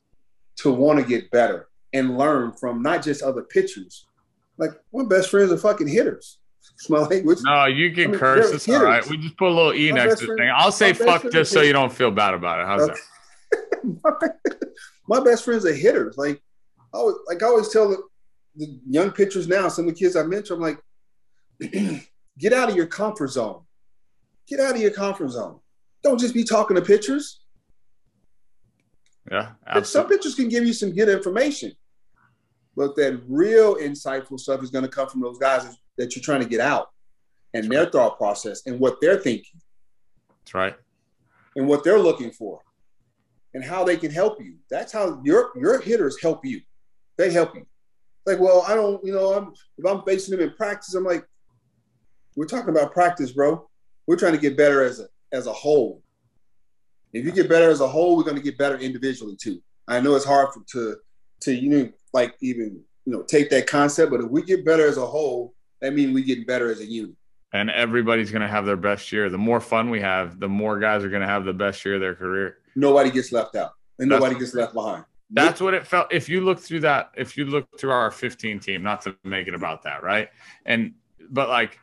[0.57, 4.07] to want to get better and learn from not just other pitchers.
[4.59, 6.39] Like my best friends are fucking hitters
[6.91, 7.39] my language.
[7.43, 8.53] No, you can I mean, curse.
[8.53, 9.07] It's all right.
[9.09, 10.51] We just put a little e my next to the thing.
[10.55, 12.67] I'll say fuck just so you don't feel bad about it.
[12.67, 14.37] How's that?
[15.09, 16.17] my best friends are hitters.
[16.17, 16.43] Like
[16.93, 18.03] I always, like I always tell the,
[18.57, 20.79] the young pitchers now, some of the kids I mentor, I'm like,
[22.39, 23.63] get out of your comfort zone.
[24.47, 25.61] Get out of your comfort zone.
[26.03, 27.41] Don't just be talking to pitchers.
[29.31, 29.89] Yeah, absolutely.
[29.89, 31.73] some pitchers can give you some good information,
[32.77, 36.41] but that real insightful stuff is going to come from those guys that you're trying
[36.43, 36.89] to get out
[37.55, 37.93] and That's their right.
[37.93, 39.61] thought process and what they're thinking.
[40.45, 40.75] That's right.
[41.57, 42.61] And what they're looking for
[43.55, 44.57] and how they can help you.
[44.71, 46.61] That's how your your hitters help you.
[47.17, 47.67] They help you.
[48.27, 51.25] Like, well, I don't, you know, I'm if I'm facing them in practice, I'm like,
[52.37, 53.67] we're talking about practice, bro.
[54.07, 56.03] We're trying to get better as a as a whole.
[57.15, 59.63] If you get better as a whole, we're going to get better individually too.
[59.89, 60.97] I know it's hard for, to
[61.41, 64.87] to you know like even you know take that concept, but if we get better
[64.87, 67.15] as a whole, that means we getting better as a unit.
[67.53, 69.31] And everybody's going to have their best year.
[69.31, 71.95] The more fun we have, the more guys are going to have the best year
[71.95, 72.59] of their career.
[72.75, 75.05] Nobody gets left out, and That's nobody gets left behind.
[75.31, 76.13] That's what it felt.
[76.13, 79.49] If you look through that, if you look through our 15 team, not to make
[79.49, 80.29] it about that, right?
[80.65, 80.95] And
[81.31, 81.79] but like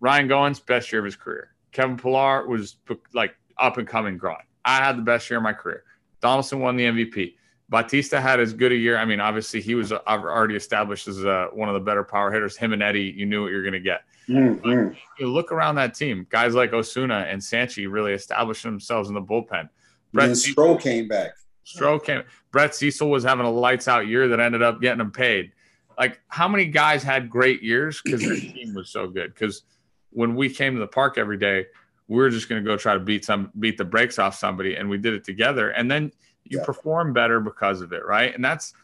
[0.00, 1.50] Ryan Goins, best year of his career.
[1.72, 2.76] Kevin Pillar was
[3.12, 4.38] like up and coming, growing.
[4.64, 5.84] I had the best year of my career.
[6.20, 7.34] Donaldson won the MVP.
[7.70, 8.98] Bautista had as good a year.
[8.98, 12.56] I mean, obviously he was already established as uh, one of the better power hitters.
[12.56, 14.02] Him and Eddie, you knew what you're going to get.
[14.28, 14.94] Mm-hmm.
[15.18, 19.22] You look around that team, guys like Osuna and Sanchi really established themselves in the
[19.22, 19.68] bullpen.
[20.12, 21.30] Brett Stroh came back.
[21.64, 22.24] Stroh came.
[22.50, 25.52] Brett Cecil was having a lights out year that ended up getting him paid.
[25.96, 29.32] Like, how many guys had great years because their team was so good?
[29.32, 29.62] Because
[30.10, 31.66] when we came to the park every day,
[32.08, 34.74] we were just going to go try to beat some, beat the brakes off somebody,
[34.74, 35.70] and we did it together.
[35.70, 36.10] And then
[36.50, 36.64] you yeah.
[36.64, 38.34] perform better because of it, right?
[38.34, 38.74] And that's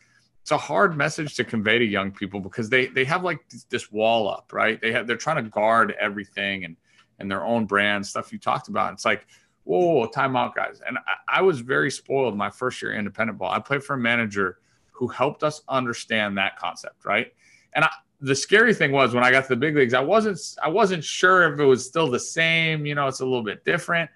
[0.40, 3.92] it's a hard message to convey to young people because they they have like this
[3.92, 4.80] wall up, right?
[4.80, 6.76] They have they're trying to guard everything and
[7.18, 8.94] and their own brand stuff you talked about.
[8.94, 9.26] It's like
[9.66, 10.80] whoa, whoa, timeout, guys.
[10.86, 13.50] And I, I was very spoiled my first year independent ball.
[13.50, 14.58] I played for a manager
[14.92, 17.32] who helped us understand that concept, right?
[17.74, 20.40] And I, the scary thing was when I got to the big leagues, I wasn't
[20.62, 22.86] I wasn't sure if it was still the same.
[22.86, 24.08] You know, it's a little bit different,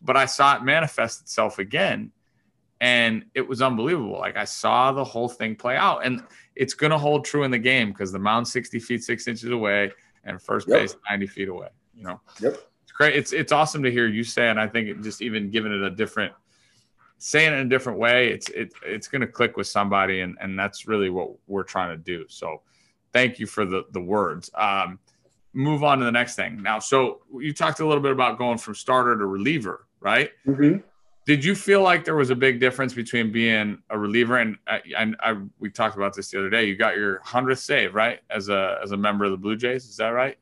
[0.00, 2.12] but I saw it manifest itself again,
[2.82, 4.18] and it was unbelievable.
[4.18, 6.20] Like I saw the whole thing play out, and
[6.56, 9.50] it's going to hold true in the game because the mound sixty feet six inches
[9.50, 9.92] away
[10.24, 10.80] and first yep.
[10.80, 11.68] base ninety feet away.
[11.94, 12.20] You know.
[12.40, 12.58] Yep.
[12.82, 13.14] It's great.
[13.14, 15.90] It's it's awesome to hear you say, and I think just even giving it a
[15.90, 16.32] different
[17.18, 20.36] saying it in a different way, it's it, it's going to click with somebody, and
[20.40, 22.26] and that's really what we're trying to do.
[22.28, 22.62] So
[23.12, 24.50] thank you for the the words.
[24.56, 24.98] Um,
[25.52, 26.80] move on to the next thing now.
[26.80, 30.32] So you talked a little bit about going from starter to reliever, right?
[30.44, 30.78] Mm-hmm.
[31.24, 34.56] Did you feel like there was a big difference between being a reliever and
[34.96, 36.64] and I, we talked about this the other day?
[36.64, 39.84] You got your hundredth save, right, as a as a member of the Blue Jays?
[39.84, 40.36] Is that right?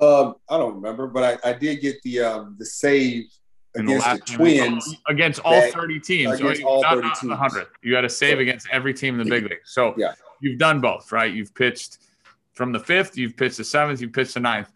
[0.00, 3.24] Um, I don't remember, but I, I did get the um, the save
[3.76, 6.38] against the, the Twins against all thirty teams.
[6.38, 7.30] Against all not, 30 teams.
[7.30, 7.66] 100.
[7.82, 9.60] You had a save against every team in the big league.
[9.64, 11.32] So yeah you've done both, right?
[11.32, 11.98] You've pitched
[12.52, 14.70] from the fifth, you've pitched the seventh, you've pitched the ninth.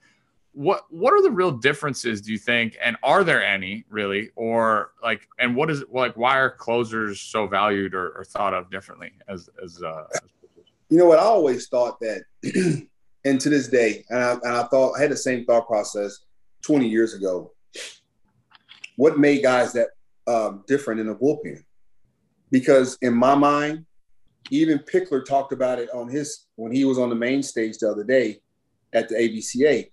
[0.53, 2.77] What what are the real differences, do you think?
[2.83, 4.31] And are there any really?
[4.37, 8.71] Or like and what is like why are closers so valued or, or thought of
[8.71, 10.21] differently as as uh as
[10.91, 12.25] you know what I always thought that
[13.25, 16.19] and to this day, and I, and I thought I had the same thought process
[16.63, 17.53] 20 years ago.
[18.97, 19.89] What made guys that
[20.27, 21.63] um, different in the bullpen?
[22.51, 23.87] Because in my mind,
[24.51, 27.91] even Pickler talked about it on his when he was on the main stage the
[27.91, 28.41] other day
[28.93, 29.91] at the ABCA.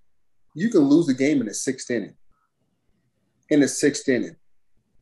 [0.60, 2.16] You can lose the game in the sixth inning.
[3.50, 4.36] In the sixth inning.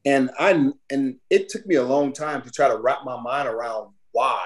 [0.05, 3.47] And I and it took me a long time to try to wrap my mind
[3.47, 4.45] around why.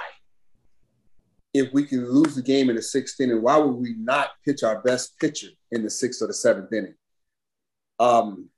[1.54, 4.63] If we can lose the game in the sixth inning, why would we not pitch
[4.63, 6.95] our best pitcher in the sixth or the seventh inning?
[8.00, 8.50] Um,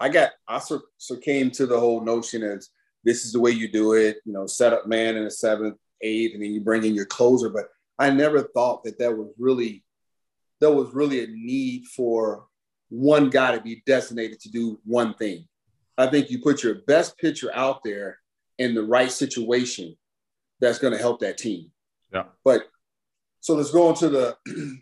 [0.00, 2.68] I got I so, so came to the whole notion as
[3.04, 5.76] this is the way you do it, you know, set up man in the seventh,
[6.02, 7.48] eighth, and then you bring in your closer.
[7.48, 9.84] But I never thought that that was really,
[10.60, 12.46] there was really a need for
[12.88, 15.46] one guy to be designated to do one thing.
[15.96, 18.18] I think you put your best pitcher out there
[18.58, 19.96] in the right situation
[20.60, 21.70] that's going to help that team.
[22.12, 22.24] Yeah.
[22.44, 22.68] But
[23.40, 24.36] so let's go into the,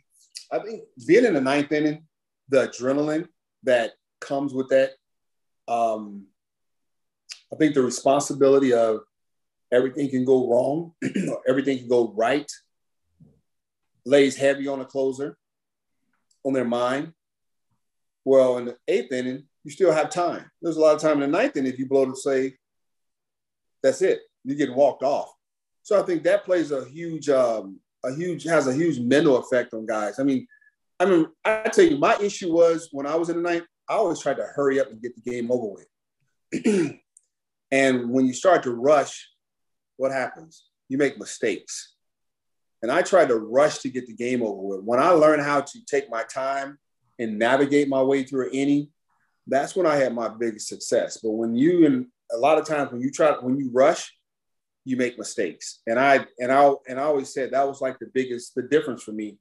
[0.53, 2.05] I think being in the ninth inning,
[2.49, 3.29] the adrenaline
[3.65, 4.93] that comes with that,
[5.69, 6.27] um,
[7.53, 9.01] I think the responsibility of
[9.73, 10.93] everything can go wrong,
[11.49, 12.51] everything can go right,
[14.05, 15.37] lays heavy on a closer,
[16.47, 17.13] on their mind.
[18.25, 20.51] Well, in the eighth inning, you still have time.
[20.63, 21.73] There's a lot of time in the ninth inning.
[21.73, 22.57] If you blow the save,
[23.83, 24.21] that's it.
[24.45, 25.33] You're getting walked off.
[25.83, 29.75] So I think that plays a huge, um, a huge has a huge mental effect
[29.75, 30.19] on guys.
[30.19, 30.47] I mean,
[30.99, 33.95] I mean, I tell you, my issue was when I was in the ninth, I
[33.95, 36.97] always tried to hurry up and get the game over with.
[37.71, 39.29] And when you start to rush,
[39.97, 40.65] what happens?
[40.89, 41.95] You make mistakes.
[42.87, 44.85] And I tried to rush to get the game over with.
[44.85, 46.79] When I learned how to take my time
[47.19, 48.91] and navigate my way through any,
[49.49, 51.19] that's when I had my biggest success.
[51.21, 54.17] But when you and a lot of times when you try when you rush,
[54.85, 55.81] you make mistakes.
[55.89, 59.03] And I and I and I always said that was like the biggest the difference
[59.03, 59.37] for me.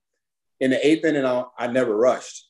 [0.60, 2.50] In the eighth inning, I, I never rushed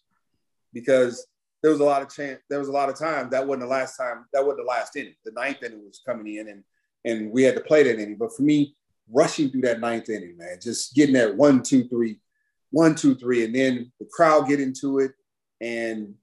[0.71, 1.27] because
[1.61, 2.39] there was a lot of chance.
[2.49, 4.27] There was a lot of time that wasn't the last time.
[4.31, 5.15] That wasn't the last inning.
[5.25, 6.63] The ninth inning was coming in, and
[7.03, 8.15] and we had to play that inning.
[8.15, 8.77] But for me,
[9.11, 12.19] rushing through that ninth inning, man, just getting that one, two, three,
[12.71, 15.11] one, two, three, and then the crowd get into it,
[15.61, 16.13] and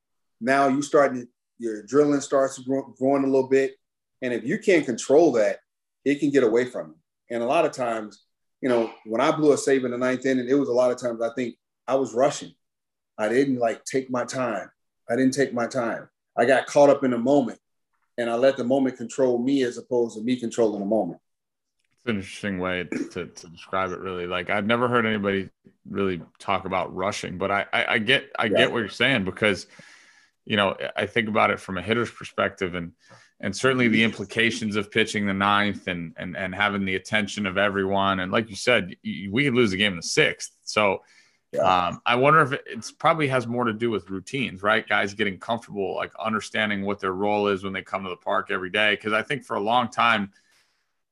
[0.40, 1.27] now you starting
[1.59, 3.77] your adrenaline starts growing a little bit,
[4.21, 5.61] and if you can't control that,
[6.05, 6.97] it can get away from you.
[7.31, 8.25] And a lot of times,
[8.61, 10.90] you know, when I blew a save in the ninth inning, it was a lot
[10.90, 12.53] of times I think I was rushing.
[13.18, 14.71] I didn't like take my time.
[15.09, 16.09] I didn't take my time.
[16.37, 17.59] I got caught up in the moment
[18.18, 21.21] and I let the moment control me as opposed to me controlling the moment.
[22.05, 24.27] It's an interesting way to, to describe it really.
[24.27, 25.51] Like I've never heard anybody
[25.88, 28.59] really talk about rushing, but I, I, I get I yeah.
[28.59, 29.69] get what you're saying because
[30.45, 32.93] you know, I think about it from a hitter's perspective and
[33.38, 37.57] and certainly the implications of pitching the ninth and and and having the attention of
[37.57, 38.19] everyone.
[38.19, 40.53] And like you said, we could lose the game in the sixth.
[40.62, 41.03] So
[41.53, 41.88] yeah.
[41.88, 44.88] Um, I wonder if it's probably has more to do with routines, right?
[44.88, 48.51] Guys getting comfortable, like understanding what their role is when they come to the park
[48.51, 48.95] every day.
[48.95, 50.33] Because I think for a long time,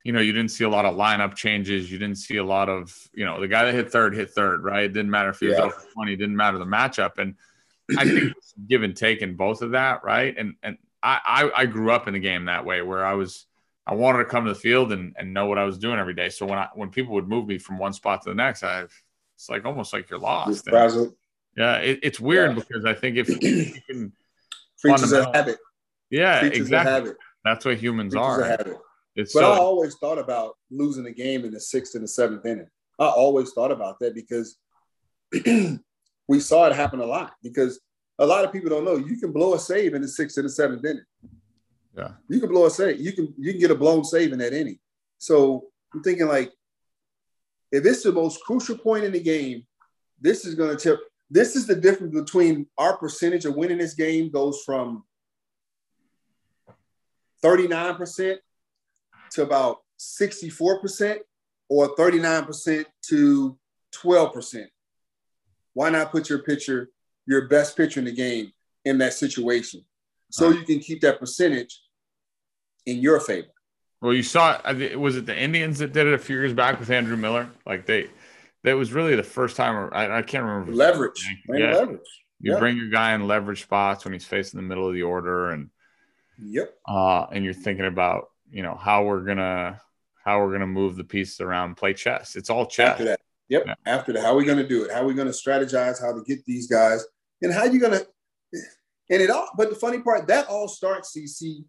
[0.04, 1.92] you know, you didn't see a lot of lineup changes.
[1.92, 4.62] You didn't see a lot of, you know, the guy that hit third hit third,
[4.64, 4.84] right?
[4.84, 5.64] It didn't matter if he was yeah.
[5.64, 6.14] over twenty.
[6.14, 7.18] It didn't matter the matchup.
[7.18, 7.34] And
[7.98, 8.32] I think
[8.68, 10.34] give and take in both of that, right?
[10.36, 13.46] And and I, I I grew up in the game that way, where I was.
[13.86, 16.14] I wanted to come to the field and, and know what I was doing every
[16.14, 16.28] day.
[16.28, 18.82] So when I when people would move me from one spot to the next, I
[18.82, 20.68] it's like almost like you're lost.
[21.56, 22.62] yeah, it, it's weird yeah.
[22.62, 24.12] because I think if you can
[25.12, 25.58] of habit.
[26.10, 27.12] Yeah, exactly.
[27.44, 28.58] That's what humans are.
[29.16, 32.08] It's but so- I always thought about losing a game in the sixth and the
[32.08, 32.68] seventh inning.
[32.98, 34.56] I always thought about that because
[36.28, 37.32] we saw it happen a lot.
[37.42, 37.80] Because
[38.18, 40.44] a lot of people don't know you can blow a save in the sixth and
[40.44, 41.04] the seventh inning.
[41.96, 43.00] Yeah, you can blow a save.
[43.00, 44.78] You can you can get a blown save in that inning.
[45.18, 46.52] So I'm thinking like,
[47.72, 49.66] if it's the most crucial point in the game,
[50.20, 51.00] this is going to tip.
[51.30, 55.04] This is the difference between our percentage of winning this game goes from
[57.42, 58.36] 39%
[59.32, 61.18] to about 64%
[61.68, 63.58] or 39% to
[63.94, 64.64] 12%.
[65.74, 66.90] Why not put your pitcher,
[67.26, 68.52] your best pitcher in the game
[68.84, 69.84] in that situation?
[70.30, 70.58] So right.
[70.58, 71.80] you can keep that percentage
[72.86, 73.48] in your favor.
[74.00, 76.80] Well, you saw, it was it the Indians that did it a few years back
[76.80, 77.50] with Andrew Miller?
[77.66, 78.08] Like they,
[78.64, 80.72] that was really the first time, I, I can't remember.
[80.72, 81.28] Leverage.
[81.48, 81.72] Yeah.
[81.72, 82.00] Leverage.
[82.40, 82.58] You yeah.
[82.58, 85.68] bring your guy in leverage spots when he's facing the middle of the order and,
[86.38, 86.74] yep.
[86.88, 89.80] Uh, and you're thinking about, you know, how we're to,
[90.24, 92.36] how we're to move the pieces around, play chess.
[92.36, 92.90] It's all chess.
[92.90, 93.20] After that.
[93.48, 93.64] Yep.
[93.66, 93.74] Yeah.
[93.86, 94.92] After that, how are we to do it?
[94.92, 97.04] How are we to strategize how to get these guys
[97.42, 98.06] and how you to,
[99.10, 101.64] and it all, but the funny part, that all starts, CC,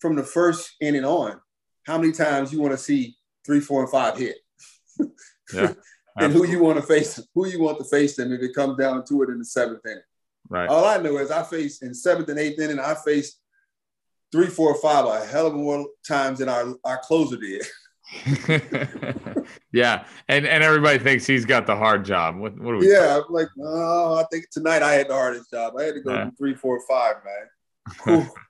[0.00, 1.40] from the first inning on,
[1.84, 4.36] how many times you want to see three, four, and five hit?
[5.52, 5.72] Yeah.
[6.16, 8.78] and who you want to face, who you want to face them if it comes
[8.78, 9.98] down to it in the seventh inning.
[10.48, 10.68] Right.
[10.68, 13.39] All I know is I face in seventh and eighth inning, I face
[14.32, 17.62] three, four, five a hell of more times than our, our closer did.
[19.72, 22.36] yeah, and and everybody thinks he's got the hard job.
[22.36, 22.90] What, what we?
[22.90, 25.74] Yeah, I'm like, oh, I think tonight I had the hardest job.
[25.78, 26.30] I had to go yeah.
[26.36, 28.28] three, four, five, man.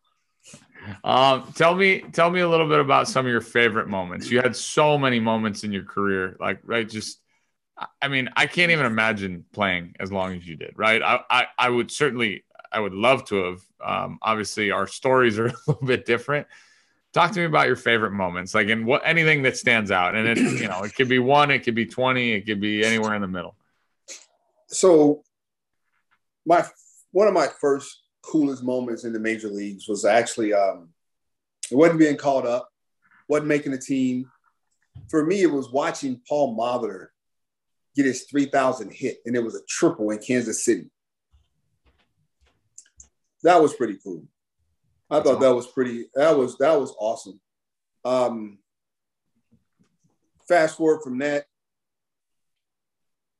[1.04, 4.30] Um, tell me, tell me a little bit about some of your favorite moments.
[4.30, 7.20] You had so many moments in your career, like right, just.
[8.02, 11.00] I mean, I can't even imagine playing as long as you did, right?
[11.02, 13.62] I, I, I would certainly, I would love to have.
[13.84, 16.46] Um, obviously, our stories are a little bit different.
[17.12, 20.28] Talk to me about your favorite moments, like in what anything that stands out, and
[20.28, 23.14] it, you know, it could be one, it could be twenty, it could be anywhere
[23.14, 23.56] in the middle.
[24.68, 25.24] So,
[26.46, 26.64] my
[27.10, 30.90] one of my first coolest moments in the major leagues was actually um,
[31.70, 32.68] it wasn't being called up,
[33.28, 34.30] wasn't making the team.
[35.08, 37.08] For me, it was watching Paul Molitor
[37.96, 40.90] get his 3,000 hit, and it was a triple in Kansas City.
[43.42, 44.24] That was pretty cool.
[45.10, 45.48] I That's thought awesome.
[45.48, 46.06] that was pretty.
[46.14, 47.40] That was that was awesome.
[48.04, 48.58] Um,
[50.48, 51.44] fast forward from that,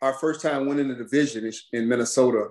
[0.03, 2.49] our first time winning the division in Minnesota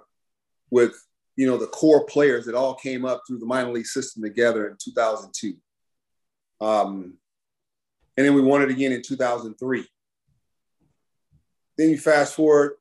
[0.69, 0.93] with
[1.39, 4.67] you know, the core players that all came up through the minor league system together
[4.67, 5.55] in 2002.
[6.59, 7.13] Um,
[8.17, 9.87] and then we won it again in 2003.
[11.77, 12.73] Then you fast forward,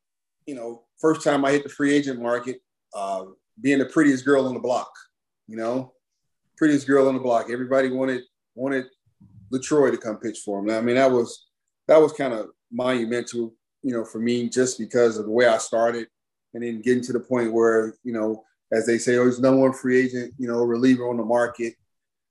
[0.44, 2.60] you know, first time I hit the free agent market,
[2.92, 3.26] uh,
[3.60, 4.90] being the prettiest girl on the block,
[5.46, 5.92] you know,
[6.56, 7.50] prettiest girl on the block.
[7.50, 8.22] Everybody wanted
[8.54, 8.86] wanted
[9.52, 10.70] LaTroy to come pitch for him.
[10.70, 11.46] I mean, that was
[11.86, 15.58] that was kind of monumental, you know, for me just because of the way I
[15.58, 16.08] started
[16.54, 19.56] and then getting to the point where, you know, as they say, oh, there's no
[19.56, 21.74] one free agent, you know, reliever on the market.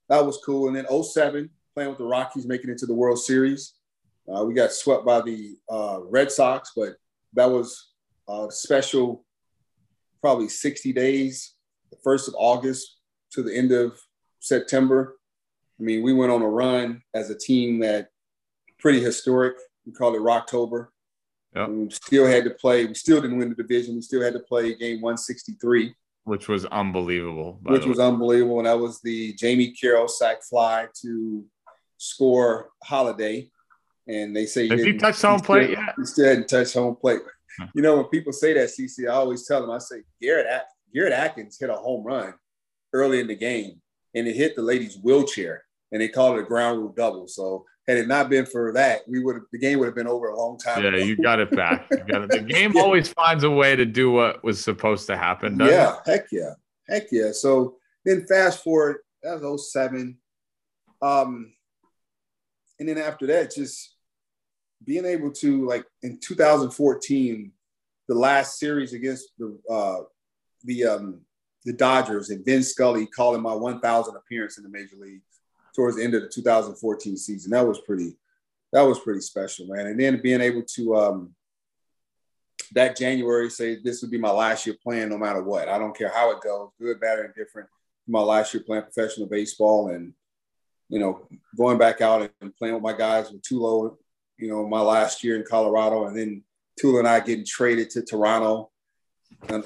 [0.09, 0.67] That was cool.
[0.67, 3.73] And then 07, playing with the Rockies, making it to the World Series.
[4.31, 6.95] Uh, we got swept by the uh, Red Sox, but
[7.33, 7.91] that was
[8.27, 9.25] a special,
[10.21, 11.53] probably 60 days,
[11.91, 12.97] the first of August
[13.31, 13.99] to the end of
[14.39, 15.17] September.
[15.79, 18.09] I mean, we went on a run as a team that
[18.79, 19.55] pretty historic.
[19.85, 20.87] We called it Rocktober.
[21.55, 21.69] Yep.
[21.69, 22.85] We still had to play.
[22.85, 23.95] We still didn't win the division.
[23.95, 25.93] We still had to play game 163
[26.27, 27.57] which was unbelievable.
[27.63, 31.45] Which was unbelievable, and that was the Jamie Carroll sac fly to
[31.95, 33.49] score Holliday.
[34.09, 37.21] And they say, "Has he touched home plate yet?" He still hadn't touched home plate.
[37.75, 40.47] You know, when people say that, CC, I always tell them, I say, Garrett,
[40.93, 42.33] Garrett Atkins hit a home run
[42.93, 43.81] early in the game,
[44.15, 47.27] and it hit the lady's wheelchair, and they called it a ground rule double.
[47.27, 50.07] So had it not been for that, we would have the game would have been
[50.07, 50.83] over a long time.
[50.83, 50.97] Yeah, ago.
[50.97, 51.89] you got it back.
[51.89, 52.29] Got it.
[52.29, 52.81] The game yeah.
[52.81, 55.57] always finds a way to do what was supposed to happen.
[55.59, 55.99] yeah, it?
[56.05, 56.53] heck yeah,
[56.89, 57.31] heck yeah.
[57.31, 60.17] So then fast forward, that was 07.
[61.01, 61.53] Um,
[62.79, 63.95] and then after that, just
[64.83, 67.51] being able to like in 2014,
[68.07, 70.03] the last series against the uh,
[70.63, 71.21] the um,
[71.67, 75.21] the Dodgers and Vin Scully calling my 1,000 appearance in the major league
[75.75, 77.51] towards the end of the 2014 season.
[77.51, 78.15] That was pretty,
[78.71, 79.87] that was pretty special, man.
[79.87, 81.35] And then being able to um,
[82.73, 85.67] that January say this would be my last year playing, no matter what.
[85.67, 87.67] I don't care how it goes, good, bad, or indifferent.
[88.07, 90.13] My last year playing professional baseball, and
[90.89, 91.27] you know,
[91.57, 93.97] going back out and playing with my guys with Tulo,
[94.37, 96.43] you know, my last year in Colorado, and then
[96.81, 98.71] Tulo and I getting traded to Toronto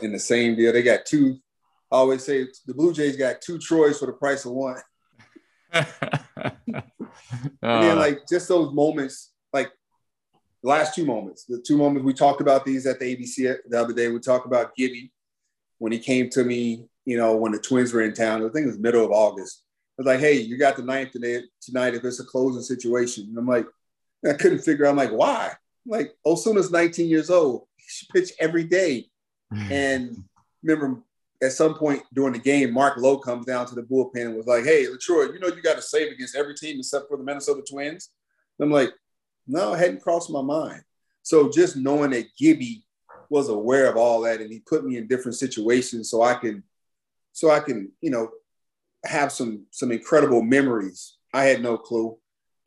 [0.02, 0.74] in the same deal.
[0.74, 1.40] They got two
[1.92, 4.78] I always say the Blue Jays got two Troys for the price of one.
[5.74, 5.86] and
[7.62, 7.96] then uh.
[7.96, 9.72] like just those moments, like
[10.64, 13.80] the last two moments, the two moments we talked about these at the ABC the
[13.80, 14.08] other day.
[14.08, 15.12] We talked about Gibby
[15.80, 18.42] when he came to me, you know, when the Twins were in town.
[18.42, 19.64] I think it was middle of August.
[20.00, 23.26] I was like, "Hey, you got the ninth today tonight if it's a closing situation."
[23.28, 23.66] And I'm like,
[24.28, 24.86] I couldn't figure.
[24.86, 24.92] out.
[24.92, 25.54] I'm like, why?
[25.86, 27.68] Like oh, Osuna's 19 years old.
[27.78, 29.08] He should pitch every day.
[29.52, 30.24] and
[30.64, 31.02] remember,
[31.42, 34.48] at some point during the game, Mark Lowe comes down to the bullpen and was
[34.48, 37.24] like, "Hey, LaTroy, you know you got to save against every team except for the
[37.24, 38.10] Minnesota Twins."
[38.60, 38.94] And I'm like,
[39.48, 40.84] "No, it hadn't crossed my mind."
[41.24, 42.86] So just knowing that Gibby
[43.30, 46.64] was aware of all that and he put me in different situations so I can,
[47.32, 48.30] so I can, you know,
[49.06, 51.18] have some some incredible memories.
[51.34, 52.18] I had no clue,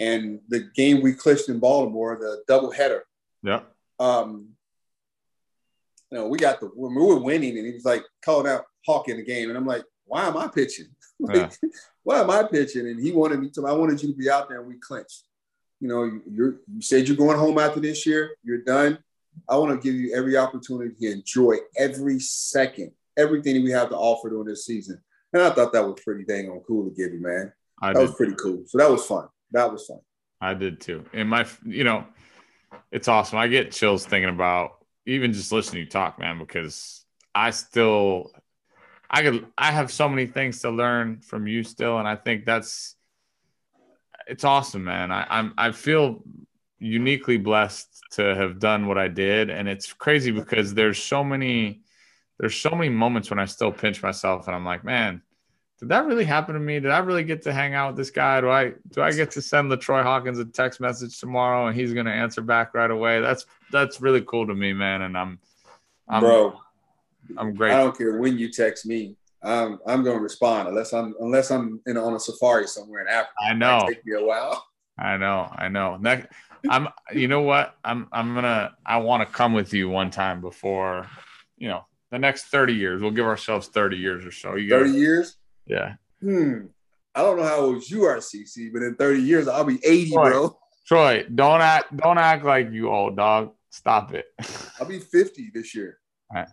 [0.05, 3.01] and the game we clinched in Baltimore, the doubleheader.
[3.43, 3.61] Yeah.
[3.99, 4.49] Um,
[6.11, 8.65] you know, we got the when we were winning, and he was like calling out
[8.87, 10.87] Hawk in the game, and I'm like, why am I pitching?
[11.19, 11.69] like, yeah.
[12.03, 12.87] why am I pitching?
[12.87, 13.67] And he wanted me to.
[13.67, 15.25] I wanted you to be out there, and we clinched.
[15.81, 18.37] You know, you you said you're going home after this year.
[18.43, 18.99] You're done.
[19.49, 23.97] I want to give you every opportunity to enjoy every second, everything we have to
[23.97, 25.03] offer during this season.
[25.33, 27.53] And I thought that was pretty dang on cool to give you, man.
[27.83, 28.63] I that was pretty cool.
[28.67, 29.27] So that was fun.
[29.55, 30.01] That was fun.
[30.41, 31.05] I did too.
[31.13, 32.05] And my, you know,
[32.91, 33.39] it's awesome.
[33.39, 38.33] I get chills thinking about even just listening to you talk, man, because I still
[39.09, 42.45] I could I have so many things to learn from you still, and I think
[42.45, 42.97] that's
[44.27, 45.13] it's awesome, man.
[45.13, 46.25] I, I'm I feel
[46.81, 51.83] uniquely blessed to have done what I did, and it's crazy because there's so many
[52.41, 55.23] there's so many moments when I still pinch myself, and I'm like, man,
[55.85, 56.81] did that really happen to me?
[56.81, 58.41] Did I really get to hang out with this guy?
[58.41, 61.93] Do I do I get to send LaTroy Hawkins a text message tomorrow and he's
[61.93, 63.21] gonna answer back right away?
[63.21, 65.03] That's that's really cool to me, man.
[65.03, 65.39] And I'm,
[66.09, 66.59] I'm bro,
[67.37, 67.73] I'm great.
[67.73, 69.17] I don't care when you text me.
[69.43, 73.35] I'm I'm gonna respond unless I'm unless I'm in on a safari somewhere in Africa.
[73.47, 73.81] I know.
[73.87, 74.67] It take me a while.
[74.99, 75.53] I know.
[75.55, 75.99] I know.
[76.01, 76.33] That,
[76.71, 76.89] I'm.
[77.13, 77.77] You know what?
[77.85, 78.09] I'm.
[78.11, 78.75] I'm gonna.
[78.87, 81.11] I want to come with you one time before,
[81.59, 83.03] you know, the next 30 years.
[83.03, 84.55] We'll give ourselves 30 years or so.
[84.55, 85.37] You 30 years?
[85.67, 85.95] Yeah.
[86.21, 86.67] Hmm.
[87.15, 90.11] I don't know how old you are, CC, but in 30 years I'll be 80,
[90.11, 90.59] Troy, bro.
[90.87, 93.53] Troy, don't act don't act like you old dog.
[93.71, 94.27] Stop it.
[94.81, 95.99] I'll be 50 this year.
[96.33, 96.49] Right.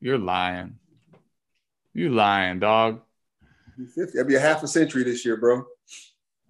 [0.00, 0.76] You're lying.
[1.92, 3.00] You lying, dog.
[3.42, 4.18] I'll be 50.
[4.18, 5.56] I'll be a half a century this year, bro.
[5.56, 5.66] All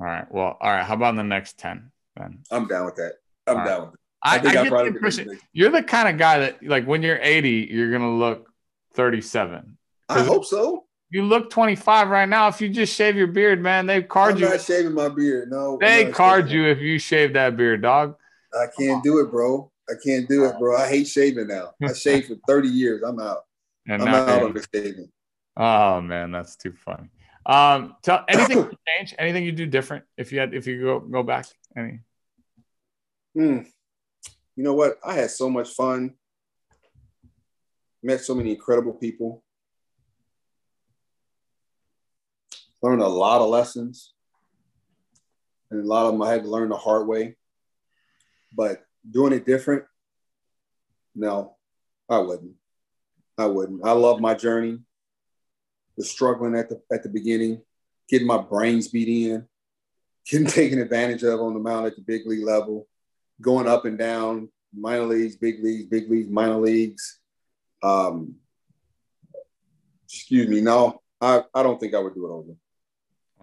[0.06, 0.30] right.
[0.30, 0.84] Well, all right.
[0.84, 2.38] How about in the next 10 then?
[2.50, 3.14] I'm down with that.
[3.46, 3.86] I'm all down right.
[3.86, 4.00] with it.
[4.22, 6.86] I, I, think I, I get the impression you're the kind of guy that like
[6.86, 8.48] when you're 80, you're gonna look
[8.94, 9.76] 37.
[10.08, 10.83] I hope so.
[11.14, 12.48] You look 25 right now.
[12.48, 14.46] If you just shave your beard, man, they card I'm you.
[14.46, 15.48] I'm not shaving my beard.
[15.48, 15.78] No.
[15.80, 18.16] They card you if you shave that beard, dog.
[18.52, 19.70] I can't do it, bro.
[19.88, 20.76] I can't do it, bro.
[20.76, 21.70] I hate shaving now.
[21.80, 23.04] I shaved for 30 years.
[23.06, 23.44] I'm out.
[23.86, 25.08] And I'm out on the shaving.
[25.56, 27.08] Oh man, that's too funny.
[27.46, 29.14] Um, tell anything change?
[29.16, 31.46] Anything you do different if you had if you go go back?
[31.76, 32.00] Any?
[33.36, 33.60] Hmm.
[34.56, 34.98] You know what?
[35.06, 36.14] I had so much fun.
[38.02, 39.44] Met so many incredible people.
[42.84, 44.12] Learned a lot of lessons.
[45.70, 47.36] And a lot of them I had to learn the hard way.
[48.54, 49.84] But doing it different,
[51.14, 51.56] no,
[52.10, 52.52] I wouldn't.
[53.38, 53.84] I wouldn't.
[53.84, 54.80] I love my journey.
[55.96, 57.62] The struggling at the at the beginning,
[58.08, 59.46] getting my brains beat in,
[60.30, 62.86] getting taken advantage of on the mound at the big league level,
[63.40, 67.20] going up and down, minor leagues, big leagues, big leagues, minor leagues.
[67.82, 68.36] Um,
[70.04, 70.60] excuse me.
[70.60, 72.54] No, I, I don't think I would do it over.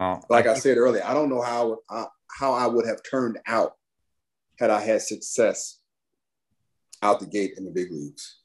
[0.01, 2.07] Oh, like I, I said earlier, I don't know how I,
[2.39, 3.73] how I would have turned out
[4.57, 5.79] had I had success
[7.03, 8.39] out the gate in the big leagues.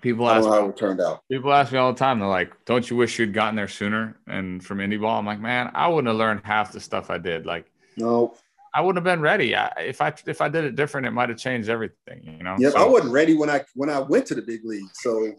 [0.00, 1.20] People ask how it turned out.
[1.30, 2.18] People ask me all the time.
[2.18, 5.40] They're like, "Don't you wish you'd gotten there sooner?" And from indie ball, I'm like,
[5.40, 7.44] "Man, I wouldn't have learned half the stuff I did.
[7.44, 8.34] Like, no,
[8.74, 9.54] I wouldn't have been ready.
[9.54, 12.22] I, if I if I did it different, it might have changed everything.
[12.22, 12.56] You know.
[12.58, 15.32] Yeah, so, I wasn't ready when I when I went to the big league, so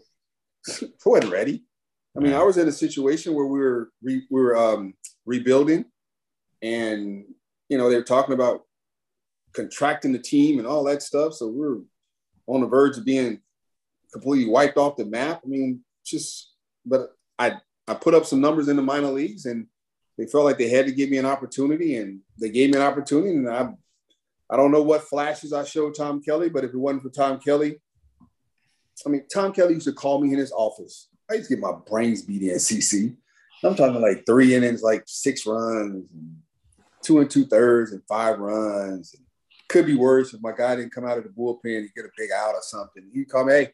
[0.68, 1.64] I wasn't ready.
[2.16, 4.94] I mean, I was in a situation where we were we were um,
[5.26, 5.84] rebuilding,
[6.62, 7.24] and
[7.68, 8.62] you know they were talking about
[9.52, 11.34] contracting the team and all that stuff.
[11.34, 11.78] So we are
[12.46, 13.40] on the verge of being
[14.12, 15.42] completely wiped off the map.
[15.44, 16.54] I mean, just
[16.86, 19.66] but I I put up some numbers in the minor leagues, and
[20.16, 22.86] they felt like they had to give me an opportunity, and they gave me an
[22.86, 23.70] opportunity, and I.
[24.48, 27.40] I don't know what flashes I showed Tom Kelly, but if it wasn't for Tom
[27.40, 27.80] Kelly,
[29.04, 31.62] I mean, Tom Kelly used to call me in his office I used to get
[31.62, 33.16] my brains beat in CC.
[33.64, 36.36] I'm talking like three innings, like six runs, and
[37.02, 39.14] two and two thirds, and five runs.
[39.68, 42.10] Could be worse if my guy didn't come out of the bullpen and get a
[42.16, 43.10] big out or something.
[43.12, 43.72] He'd call me, hey,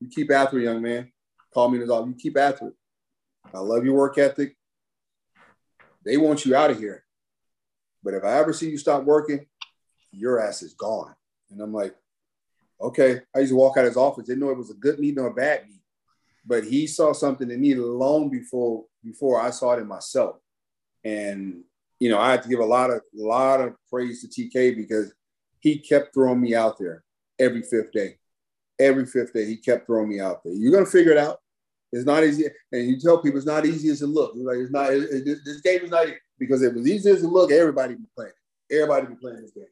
[0.00, 1.12] you keep after it, young man.
[1.52, 2.08] Call me in his office.
[2.08, 2.74] You keep after it.
[3.52, 4.56] I love your work ethic.
[6.04, 7.04] They want you out of here.
[8.02, 9.46] But if I ever see you stop working,
[10.10, 11.14] your ass is gone.
[11.50, 11.94] And I'm like,
[12.80, 13.20] okay.
[13.34, 15.22] I used to walk out of his office, didn't know it was a good meeting
[15.22, 15.81] or a bad meeting.
[16.44, 20.36] But he saw something in me long before before I saw it in myself.
[21.04, 21.62] And
[21.98, 25.12] you know, I had to give a lot of lot of praise to TK because
[25.60, 27.04] he kept throwing me out there
[27.38, 28.18] every fifth day.
[28.80, 30.52] Every fifth day, he kept throwing me out there.
[30.52, 31.38] You're gonna figure it out.
[31.92, 34.36] It's not easy, and you tell people it's not easy as it looks.
[34.36, 34.92] Like it's not.
[34.92, 36.06] It, it, this game is not
[36.38, 38.32] because if it was easy as it look, everybody be playing.
[38.70, 39.64] Everybody be playing this game.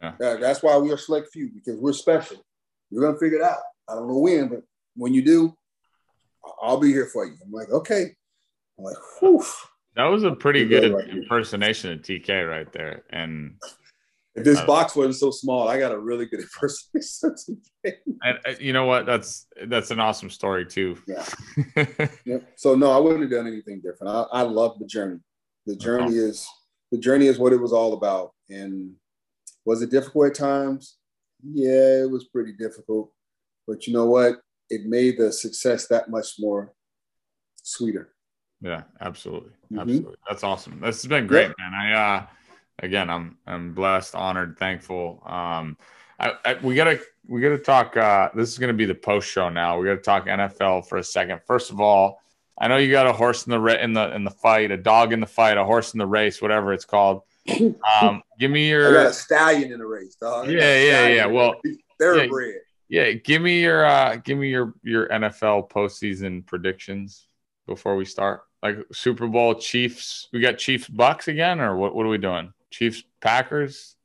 [0.00, 0.26] Yeah.
[0.26, 2.38] Uh, that's why we are select few because we're special.
[2.90, 3.58] You're gonna figure it out.
[3.88, 4.62] I don't know when, but
[4.96, 5.54] when you do,
[6.62, 7.34] I'll be here for you.
[7.44, 8.14] I'm like, okay.
[8.78, 9.44] I'm like, whew.
[9.94, 13.04] That was a pretty good right impersonation of TK right there.
[13.10, 13.56] And
[14.34, 17.60] if this uh, box wasn't so small, I got a really good impersonation.
[17.84, 19.04] and uh, you know what?
[19.04, 20.96] That's that's an awesome story too.
[21.06, 21.26] Yeah.
[22.24, 22.50] yep.
[22.56, 24.14] So no, I wouldn't have done anything different.
[24.14, 25.18] I, I love the journey.
[25.66, 26.48] The journey is
[26.90, 28.32] the journey is what it was all about.
[28.48, 28.92] And
[29.64, 30.96] was it difficult at times?
[31.44, 33.12] Yeah, it was pretty difficult.
[33.66, 34.36] But you know what?
[34.72, 36.72] It made the success that much more
[37.62, 38.14] sweeter.
[38.62, 39.50] Yeah, absolutely.
[39.50, 39.80] Mm-hmm.
[39.80, 40.16] Absolutely.
[40.28, 40.80] That's awesome.
[40.80, 41.70] This has been great, yeah.
[41.70, 41.74] man.
[41.74, 42.26] I uh
[42.78, 45.22] again I'm I'm blessed, honored, thankful.
[45.26, 45.76] Um
[46.18, 49.50] I, I, we gotta we gotta talk uh this is gonna be the post show
[49.50, 49.78] now.
[49.78, 51.40] We gotta talk NFL for a second.
[51.46, 52.22] First of all,
[52.58, 55.12] I know you got a horse in the in the in the fight, a dog
[55.12, 57.22] in the fight, a horse in the race, whatever it's called.
[58.00, 58.88] Um, give me your.
[58.88, 60.48] I got a stallion in the race, dog.
[60.48, 61.26] Yeah, yeah, yeah.
[61.26, 61.56] Well,
[62.00, 62.54] thoroughbred.
[62.54, 67.26] Yeah, yeah, give me your uh, give me your your NFL postseason predictions
[67.66, 68.42] before we start.
[68.62, 71.94] Like Super Bowl Chiefs, we got Chiefs Bucks again, or what?
[71.94, 72.52] What are we doing?
[72.70, 73.96] Chiefs Packers.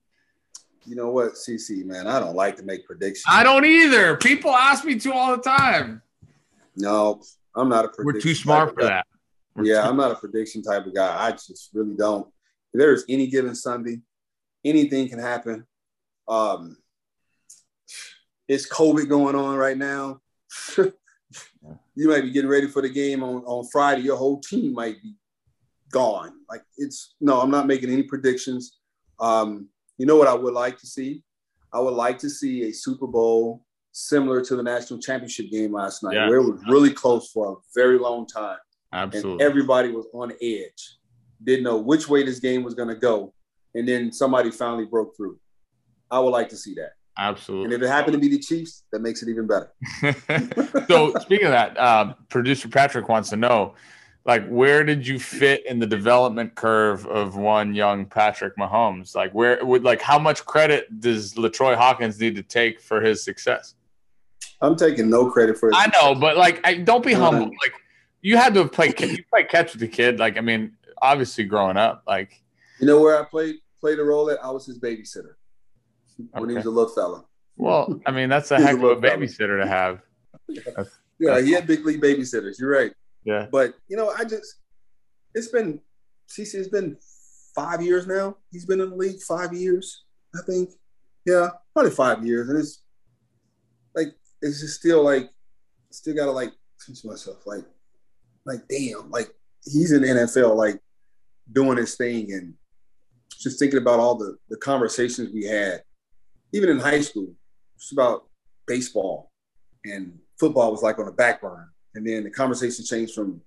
[0.86, 3.26] You know what, CC man, I don't like to make predictions.
[3.28, 4.16] I don't either.
[4.16, 6.02] People ask me to all the time.
[6.78, 7.22] No,
[7.56, 8.06] I'm not a prediction.
[8.06, 9.06] We're too smart for that.
[9.54, 11.28] We're yeah, too- I'm not a prediction type of guy.
[11.28, 12.26] I just really don't.
[12.74, 14.00] If there's any given Sunday,
[14.64, 15.66] anything can happen.
[16.30, 16.78] Um,
[18.48, 20.20] it's COVID going on right now.
[20.78, 24.02] you might be getting ready for the game on, on Friday.
[24.02, 25.16] Your whole team might be
[25.92, 26.34] gone.
[26.50, 28.80] Like it's no, I'm not making any predictions.
[29.20, 31.24] Um, you know what I would like to see?
[31.74, 36.04] I would like to see a Super Bowl similar to the national championship game last
[36.04, 36.30] night, yeah.
[36.30, 38.58] where it was really close for a very long time.
[38.94, 39.32] Absolutely.
[39.32, 40.98] And everybody was on edge,
[41.44, 43.34] didn't know which way this game was going to go.
[43.76, 45.40] And then somebody finally broke through.
[46.10, 46.92] I would like to see that.
[47.20, 47.66] Absolutely.
[47.66, 49.72] And if it happened to be the Chiefs, that makes it even better.
[50.88, 53.74] so, speaking of that, uh, producer Patrick wants to know
[54.26, 59.16] like where did you fit in the development curve of one young Patrick Mahomes?
[59.16, 63.24] Like where would like how much credit does LaTroy Hawkins need to take for his
[63.24, 63.76] success?
[64.62, 65.70] I'm taking no credit for.
[65.70, 65.76] it.
[65.76, 67.46] I know, but like, I, don't be humble.
[67.46, 67.74] Like,
[68.22, 69.00] you had to have played.
[69.00, 70.20] You played catch with the kid.
[70.20, 72.42] Like, I mean, obviously, growing up, like,
[72.80, 74.44] you know, where I played played a role at.
[74.44, 75.36] I was his babysitter
[76.32, 76.52] when okay.
[76.52, 77.26] he was a little fella.
[77.56, 79.64] Well, I mean, that's a heck of a babysitter fella.
[79.64, 80.02] to have.
[80.48, 82.60] That's, yeah, that's he had big league babysitters.
[82.60, 82.92] You're right.
[83.24, 83.48] Yeah.
[83.52, 84.56] But you know, I just
[85.34, 85.80] it's been
[86.30, 86.56] CC.
[86.56, 86.98] It's been
[87.56, 88.38] five years now.
[88.52, 90.04] He's been in the league five years,
[90.36, 90.70] I think.
[91.26, 92.82] Yeah, probably five years, and it's
[93.96, 95.30] like it's just still like
[95.92, 96.52] still gotta like
[96.86, 97.66] teach myself like
[98.46, 99.30] like damn like
[99.66, 100.80] he's in the NFL like
[101.52, 102.54] doing his thing and
[103.30, 105.82] just thinking about all the the conversations we had
[106.54, 107.34] even in high school
[107.76, 108.28] it's about
[108.66, 109.32] baseball
[109.86, 113.42] and football was like on the back burner and then the conversation changed from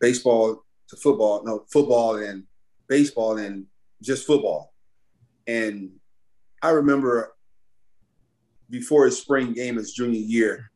[0.00, 2.44] baseball to football no football and
[2.88, 3.66] baseball and
[4.02, 4.72] just football
[5.46, 5.90] and
[6.62, 7.32] I remember
[8.68, 10.70] before his spring game his junior year,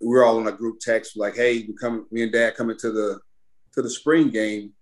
[0.00, 2.76] we were all in a group text like, "Hey, we come, me and Dad coming
[2.78, 3.20] to the
[3.72, 4.74] to the spring game.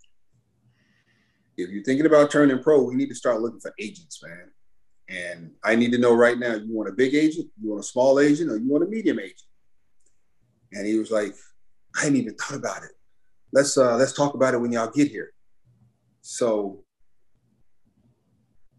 [1.57, 4.51] If you're thinking about turning pro, we need to start looking for agents, man.
[5.09, 7.87] And I need to know right now: you want a big agent, you want a
[7.87, 9.43] small agent, or you want a medium agent?"
[10.73, 11.35] And he was like,
[11.97, 12.91] "I hadn't even thought about it.
[13.53, 15.33] Let's uh, let's talk about it when y'all get here."
[16.23, 16.85] So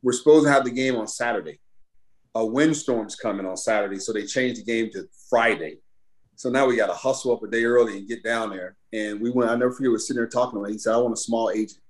[0.02, 1.60] we're supposed to have the game on Saturday
[2.38, 5.80] a windstorm's coming on Saturday, so they changed the game to Friday.
[6.36, 8.76] So now we got to hustle up a day early and get down there.
[8.94, 9.50] And we went.
[9.50, 9.88] I never forget.
[9.88, 10.70] We were sitting there talking about.
[10.70, 10.74] It.
[10.74, 11.82] He said, "I want a small agent,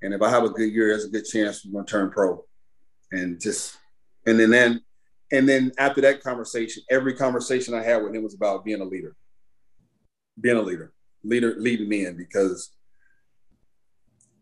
[0.00, 2.10] and if I have a good year, there's a good chance we're going to turn
[2.10, 2.42] pro."
[3.12, 3.76] And just,
[4.26, 4.80] and then then,
[5.32, 8.84] and then after that conversation, every conversation I had with him was about being a
[8.84, 9.16] leader,
[10.40, 10.92] being a leader,
[11.22, 12.70] leader leading men because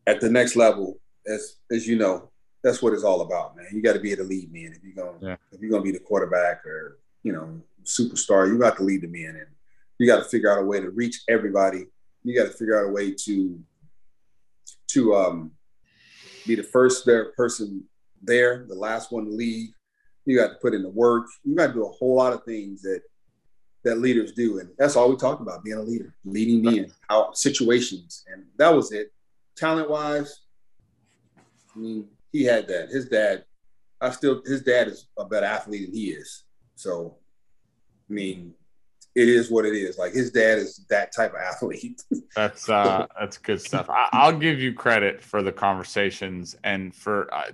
[0.06, 2.30] at the next level, as as you know,
[2.62, 3.66] that's what it's all about, man.
[3.72, 4.74] You got to be able to lead men.
[4.76, 5.36] If you're gonna yeah.
[5.52, 9.08] if you're gonna be the quarterback or you know superstar, you got to lead the
[9.08, 9.46] men, and
[9.98, 11.86] you got to figure out a way to reach everybody.
[12.24, 13.60] You got to figure out a way to
[14.88, 15.52] to um,
[16.46, 17.84] be the first there person
[18.22, 19.70] there, the last one to leave.
[20.24, 21.26] You got to put in the work.
[21.44, 23.02] You got to do a whole lot of things that
[23.84, 27.32] that leaders do, and that's all we talked about: being a leader, leading men, how
[27.32, 29.12] situations, and that was it.
[29.56, 30.42] Talent wise,
[31.74, 32.90] I mean, he had that.
[32.90, 33.44] His dad,
[34.00, 36.44] I still, his dad is a better athlete than he is.
[36.76, 37.16] So,
[38.08, 38.54] I mean,
[39.14, 39.98] it is what it is.
[39.98, 42.02] Like his dad is that type of athlete.
[42.36, 43.88] that's uh, that's good stuff.
[43.90, 47.32] I, will give you credit for the conversations and for.
[47.32, 47.50] Uh,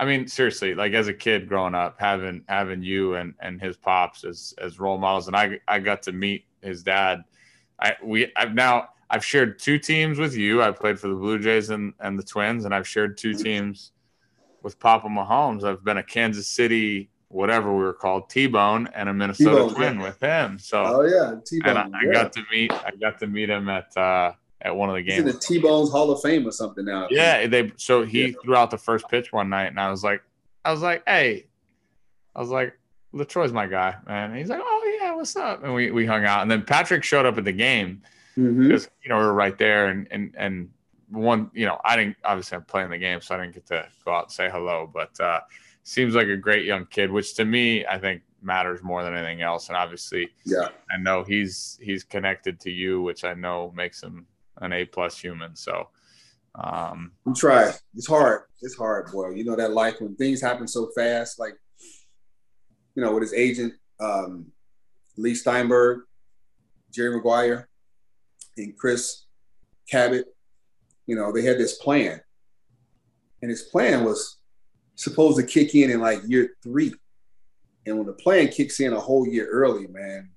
[0.00, 3.76] I mean, seriously, like as a kid growing up, having having you and and his
[3.76, 7.22] pops as as role models, and I I got to meet his dad.
[7.78, 10.62] I we I've now I've shared two teams with you.
[10.62, 13.92] I played for the Blue Jays and and the Twins, and I've shared two teams
[14.62, 15.64] with Papa Mahomes.
[15.64, 19.74] I've been a Kansas City whatever we were called, T Bone, and a Minnesota T-Bone,
[19.74, 20.02] Twin yeah.
[20.02, 20.58] with him.
[20.58, 21.76] So, oh yeah, T Bone.
[21.76, 24.32] And I, I got to meet, I got to meet him at uh,
[24.62, 25.24] at one of the games.
[25.24, 27.08] He's in the T Bone's Hall of Fame or something now.
[27.10, 27.72] Yeah, they.
[27.76, 28.32] So he yeah.
[28.42, 30.22] threw out the first pitch one night, and I was like,
[30.64, 31.46] I was like, hey,
[32.34, 32.78] I was like,
[33.14, 34.30] LaTroy's my guy, man.
[34.30, 35.64] And he's like, oh yeah, what's up?
[35.64, 38.02] And we we hung out, and then Patrick showed up at the game
[38.36, 38.68] mm-hmm.
[38.68, 40.70] because you know we were right there, and and and
[41.10, 43.86] one, you know, I didn't obviously I'm playing the game, so I didn't get to
[44.04, 45.18] go out and say hello, but.
[45.20, 45.40] uh
[45.82, 49.42] seems like a great young kid, which to me I think matters more than anything
[49.42, 49.68] else.
[49.68, 54.26] And obviously, yeah, I know he's he's connected to you, which I know makes him
[54.60, 55.56] an A plus human.
[55.56, 55.88] So
[56.54, 57.72] um I'm trying.
[57.94, 58.42] It's hard.
[58.62, 59.30] It's hard, boy.
[59.30, 61.54] You know that life when things happen so fast, like
[62.94, 64.46] you know, with his agent, um,
[65.16, 66.00] Leigh Steinberg,
[66.92, 67.68] Jerry Maguire,
[68.56, 69.24] and Chris
[69.90, 70.24] Cabott,
[71.06, 72.20] you know, they had this plan.
[73.42, 74.38] And his plan was
[74.96, 76.92] supposed to kick in in like year three.
[77.86, 80.30] And when the plan kicks in a whole year early, man,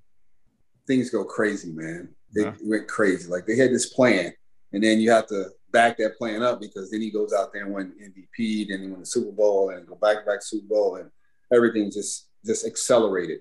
[0.86, 2.08] things go crazy, man.
[2.34, 2.54] They yeah.
[2.62, 3.28] went crazy.
[3.28, 4.32] Like they had this plan,
[4.72, 7.64] and then you have to back that plan up because then he goes out there
[7.64, 10.66] and win MVP, then he win the Super Bowl, and go back to back Super
[10.68, 11.10] Bowl, and
[11.52, 13.40] everything just just accelerated.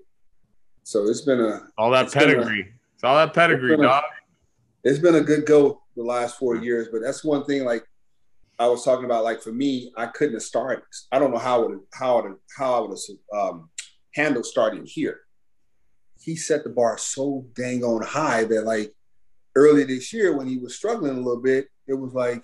[0.83, 2.61] So it's been a all that pedigree.
[2.61, 4.03] A, it's all that pedigree, it's dog.
[4.03, 7.63] A, it's been a good go the last four years, but that's one thing.
[7.63, 7.85] Like
[8.59, 10.83] I was talking about like for me, I couldn't have started.
[11.11, 13.69] I don't know how would how would how I would have um,
[14.13, 15.21] handled starting here.
[16.23, 18.93] He set the bar so dang on high that like
[19.55, 22.43] early this year when he was struggling a little bit, it was like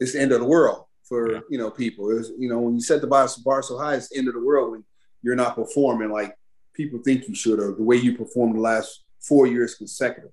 [0.00, 1.40] it's the end of the world for yeah.
[1.48, 2.10] you know people.
[2.10, 4.28] It was, you know when you set the bar, bar so high, it's the end
[4.28, 4.84] of the world when
[5.22, 6.34] you're not performing like
[6.74, 10.30] people think you should or the way you performed the last four years consecutive.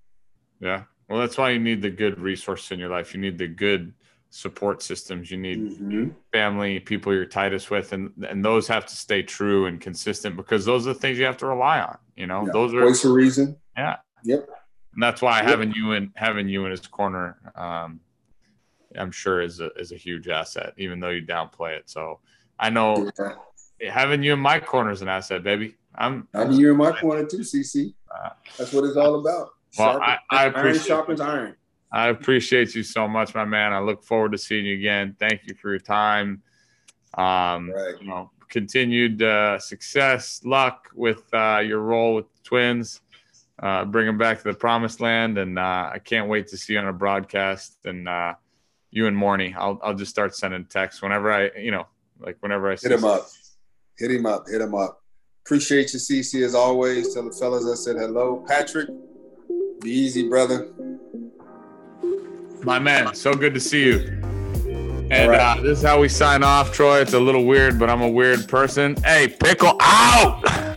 [0.60, 0.84] Yeah.
[1.10, 3.14] Well, that's why you need the good resource in your life.
[3.14, 3.94] You need the good
[4.36, 5.32] support systems.
[5.32, 6.10] You need mm-hmm.
[6.34, 10.66] family people you're tightest with and and those have to stay true and consistent because
[10.66, 12.46] those are the things you have to rely on you know?
[12.46, 12.52] Yeah.
[12.52, 13.56] those are voice of reason.
[13.78, 13.96] Yeah.
[14.26, 14.50] Yep.
[14.94, 15.50] And that's why yep.
[15.50, 18.02] having you in having you in his corner um
[18.98, 21.90] i'm sure is a is a huge asset even though you downplay it.
[21.90, 22.20] So
[22.60, 23.10] i know
[23.80, 23.90] yeah.
[23.90, 25.76] having you in my corner is an asset baby.
[25.96, 29.52] I'm having you in my corner too cc uh, that's what it's all about.
[29.80, 31.56] well, Sharpen, I, I appreciate iron sharpens iron
[31.96, 33.72] I appreciate you so much, my man.
[33.72, 35.16] I look forward to seeing you again.
[35.18, 36.44] Thank you for your time.
[37.14, 37.96] Um, right.
[38.02, 43.00] You know, continued uh, success, luck with uh, your role with the Twins.
[43.64, 46.74] Uh, bring them back to the promised land, and uh, I can't wait to see
[46.74, 47.78] you on a broadcast.
[47.86, 48.34] And uh,
[48.92, 51.88] you and Morney, I'll I'll just start sending texts whenever I, you know,
[52.20, 53.30] like whenever I hit him up,
[53.98, 55.02] hit him up, hit him up.
[55.46, 57.14] Appreciate you, CC, as always.
[57.14, 58.44] Tell the fellas I said hello.
[58.46, 58.90] Patrick,
[59.80, 60.74] be easy, brother.
[62.66, 63.98] My man, so good to see you.
[65.12, 65.40] And right.
[65.40, 67.00] uh, this is how we sign off, Troy.
[67.00, 68.96] It's a little weird, but I'm a weird person.
[69.04, 70.42] Hey, pickle out!